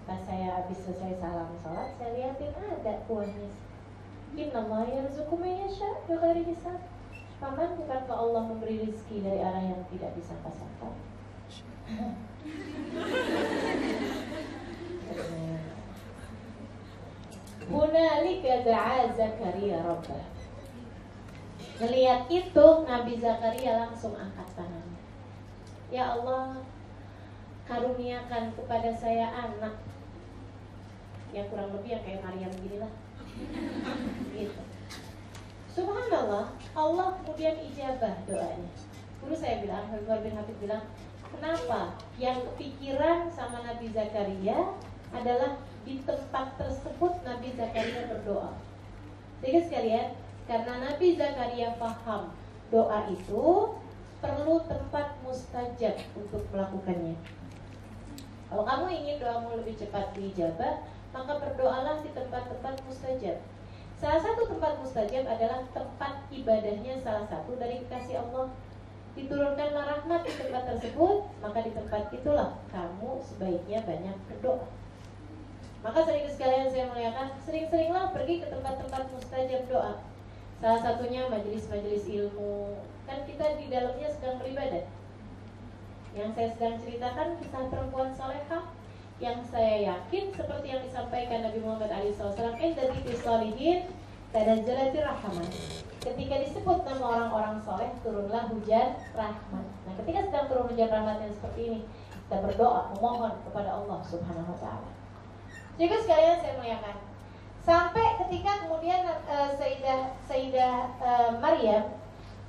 [0.07, 3.51] pas saya habis selesai salam sholat saya liatin ada kuahnya.
[4.39, 6.79] Inna Allah yarzuqu man yasha bighairi hisab.
[7.43, 10.87] Paman bukankah Allah memberi rezeki dari arah yang tidak disangka-sangka?
[17.69, 20.25] Hunalika da'a Zakaria rabbah
[21.79, 24.99] Melihat itu Nabi Zakaria langsung angkat tangannya.
[25.87, 26.59] Ya Allah,
[27.63, 29.79] karuniakan kepada saya anak
[31.31, 32.91] yang kurang lebih yang kayak Maryam gini lah.
[34.35, 34.61] Gitu.
[35.71, 38.71] Subhanallah, Allah kemudian ijabah doanya.
[39.23, 40.83] Guru saya bilang, Habib bin Habib bilang,
[41.31, 44.75] kenapa yang kepikiran sama Nabi Zakaria
[45.15, 48.51] adalah di tempat tersebut Nabi Zakaria berdoa.
[49.39, 50.07] Jadi sekalian,
[50.49, 52.33] karena Nabi Zakaria paham
[52.69, 53.75] doa itu
[54.19, 57.15] perlu tempat mustajab untuk melakukannya.
[58.49, 60.81] Kalau kamu ingin doamu lebih cepat dijabah,
[61.13, 63.37] maka berdoalah di tempat-tempat mustajab.
[63.99, 68.47] Salah satu tempat mustajab adalah tempat ibadahnya salah satu dari kekasih Allah.
[69.13, 74.65] Diturunkanlah rahmat di tempat tersebut, maka di tempat itulah kamu sebaiknya banyak berdoa.
[75.79, 79.93] Maka sering sekalian saya muliakan, sering-seringlah pergi ke tempat-tempat mustajab doa.
[80.59, 82.75] Salah satunya majelis-majelis ilmu.
[83.07, 84.83] Kan kita di dalamnya sedang beribadah.
[86.11, 88.63] Yang saya sedang ceritakan kisah perempuan salehah
[89.23, 93.87] yang saya yakin seperti yang disampaikan Nabi Muhammad SAW inda dzikri sholihin
[94.35, 95.47] tanazzalatir rahmat.
[95.99, 99.65] Ketika disebut nama orang-orang soleh turunlah hujan rahmat.
[99.87, 101.79] Nah, ketika sedang turun hujan rahmat yang seperti ini,
[102.27, 104.98] kita berdoa memohon kepada Allah Subhanahu wa taala.
[105.79, 106.97] Jadi sekalian saya muliakan,
[107.69, 111.91] Sampai ketika kemudian uh, Sayyidah, Sayyidah uh, Maryam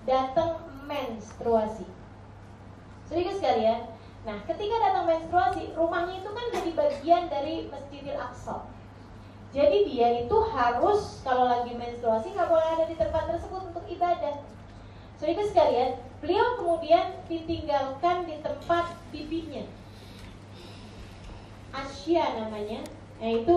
[0.09, 1.85] datang menstruasi.
[3.05, 3.91] Sedikit sekalian.
[4.25, 8.65] Nah, ketika datang menstruasi, rumahnya itu kan jadi bagian dari Masjidil Aqsa.
[9.51, 14.41] Jadi dia itu harus kalau lagi menstruasi nggak boleh ada di tempat tersebut untuk ibadah.
[15.21, 19.69] Sedikit sekalian, beliau kemudian ditinggalkan di tempat bibinya.
[21.77, 22.87] Asya namanya,
[23.21, 23.57] yaitu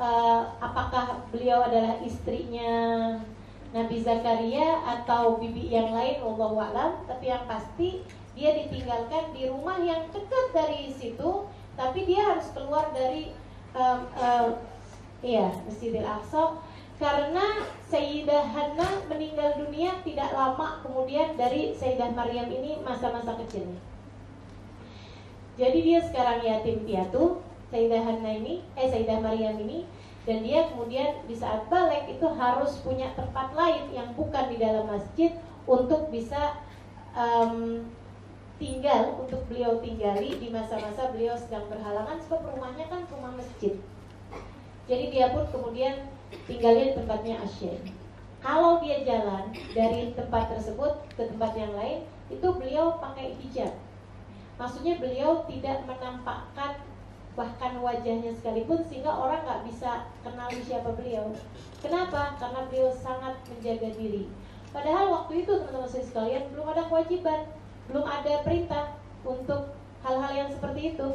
[0.00, 2.72] uh, apakah beliau adalah istrinya
[3.72, 6.20] Nabi Zakaria atau bibi yang lain?
[6.24, 6.92] Allah alam.
[7.08, 11.44] Tapi yang pasti dia ditinggalkan di rumah yang dekat dari situ
[11.76, 13.32] tapi dia harus keluar dari
[13.72, 14.48] um, um,
[15.24, 16.60] iya Masjidil Aqsa.
[17.02, 23.80] Karena Sayyidah Hana meninggal dunia tidak lama kemudian dari Sayyidah Maryam ini masa-masa kecilnya.
[25.58, 27.42] Jadi dia sekarang yatim piatu,
[27.72, 29.88] Sayyidah Hana ini, eh Sayyidah Maryam ini,
[30.28, 34.86] dan dia kemudian di saat balik itu harus punya tempat lain yang bukan di dalam
[34.86, 35.34] masjid
[35.66, 36.60] untuk bisa
[37.16, 37.82] um,
[38.62, 43.74] tinggal untuk beliau tinggali di masa-masa beliau sedang berhalangan sebab rumahnya kan rumah masjid.
[44.86, 46.06] Jadi dia pun kemudian
[46.46, 47.80] tinggalnya di tempatnya Asyir.
[48.42, 53.74] Kalau dia jalan dari tempat tersebut ke tempat yang lain, itu beliau pakai hijab.
[54.58, 56.78] Maksudnya beliau tidak menampakkan
[57.32, 61.32] bahkan wajahnya sekalipun sehingga orang nggak bisa kenal siapa beliau.
[61.80, 62.36] Kenapa?
[62.36, 64.28] Karena beliau sangat menjaga diri.
[64.72, 67.40] Padahal waktu itu teman-teman saya sekalian belum ada kewajiban,
[67.88, 68.84] belum ada perintah
[69.24, 69.72] untuk
[70.04, 71.08] hal-hal yang seperti itu.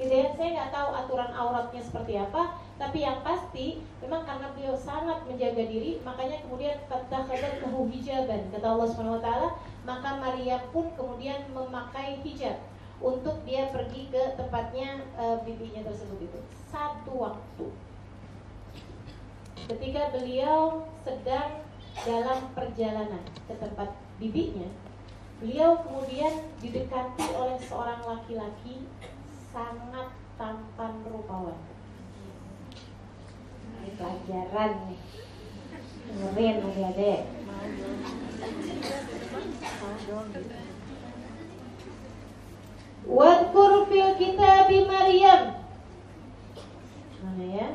[0.00, 4.72] Gitu ya, saya nggak tahu aturan auratnya seperti apa, tapi yang pasti memang karena beliau
[4.72, 8.88] sangat menjaga diri, makanya kemudian fatakhadat lahu hijaban kata Allah
[9.20, 9.48] taala,
[9.84, 12.56] maka Maria pun kemudian memakai hijab
[13.00, 16.38] untuk dia pergi ke tempatnya e, bibinya tersebut itu.
[16.68, 17.66] Satu waktu
[19.70, 21.62] ketika beliau sedang
[22.02, 24.66] dalam perjalanan ke tempat bibinya,
[25.38, 28.84] beliau kemudian didekati oleh seorang laki-laki
[29.54, 31.58] sangat tampan rupawan.
[33.80, 35.02] Ini pelajaran nih.
[36.10, 37.20] Dengerin adik-adik.
[43.10, 45.58] Wadkur fil kitab Maryam.
[47.26, 47.68] Mana ya?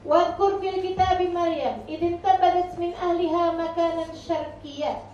[0.00, 5.04] Wadkur fil kitab Maryam idin tabadat min ahliha makanan syarqiyah.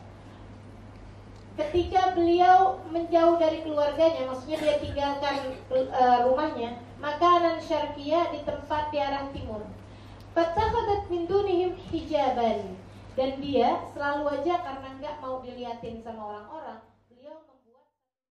[1.58, 9.02] Ketika beliau menjauh dari keluarganya, maksudnya dia tinggalkan uh, rumahnya, makanan syarqiyah di tempat di
[9.02, 9.66] arah timur.
[10.36, 12.85] Fatakhadat min dunihim hijaban.
[13.16, 16.85] Dan dia selalu aja karena nggak mau diliatin sama orang-orang,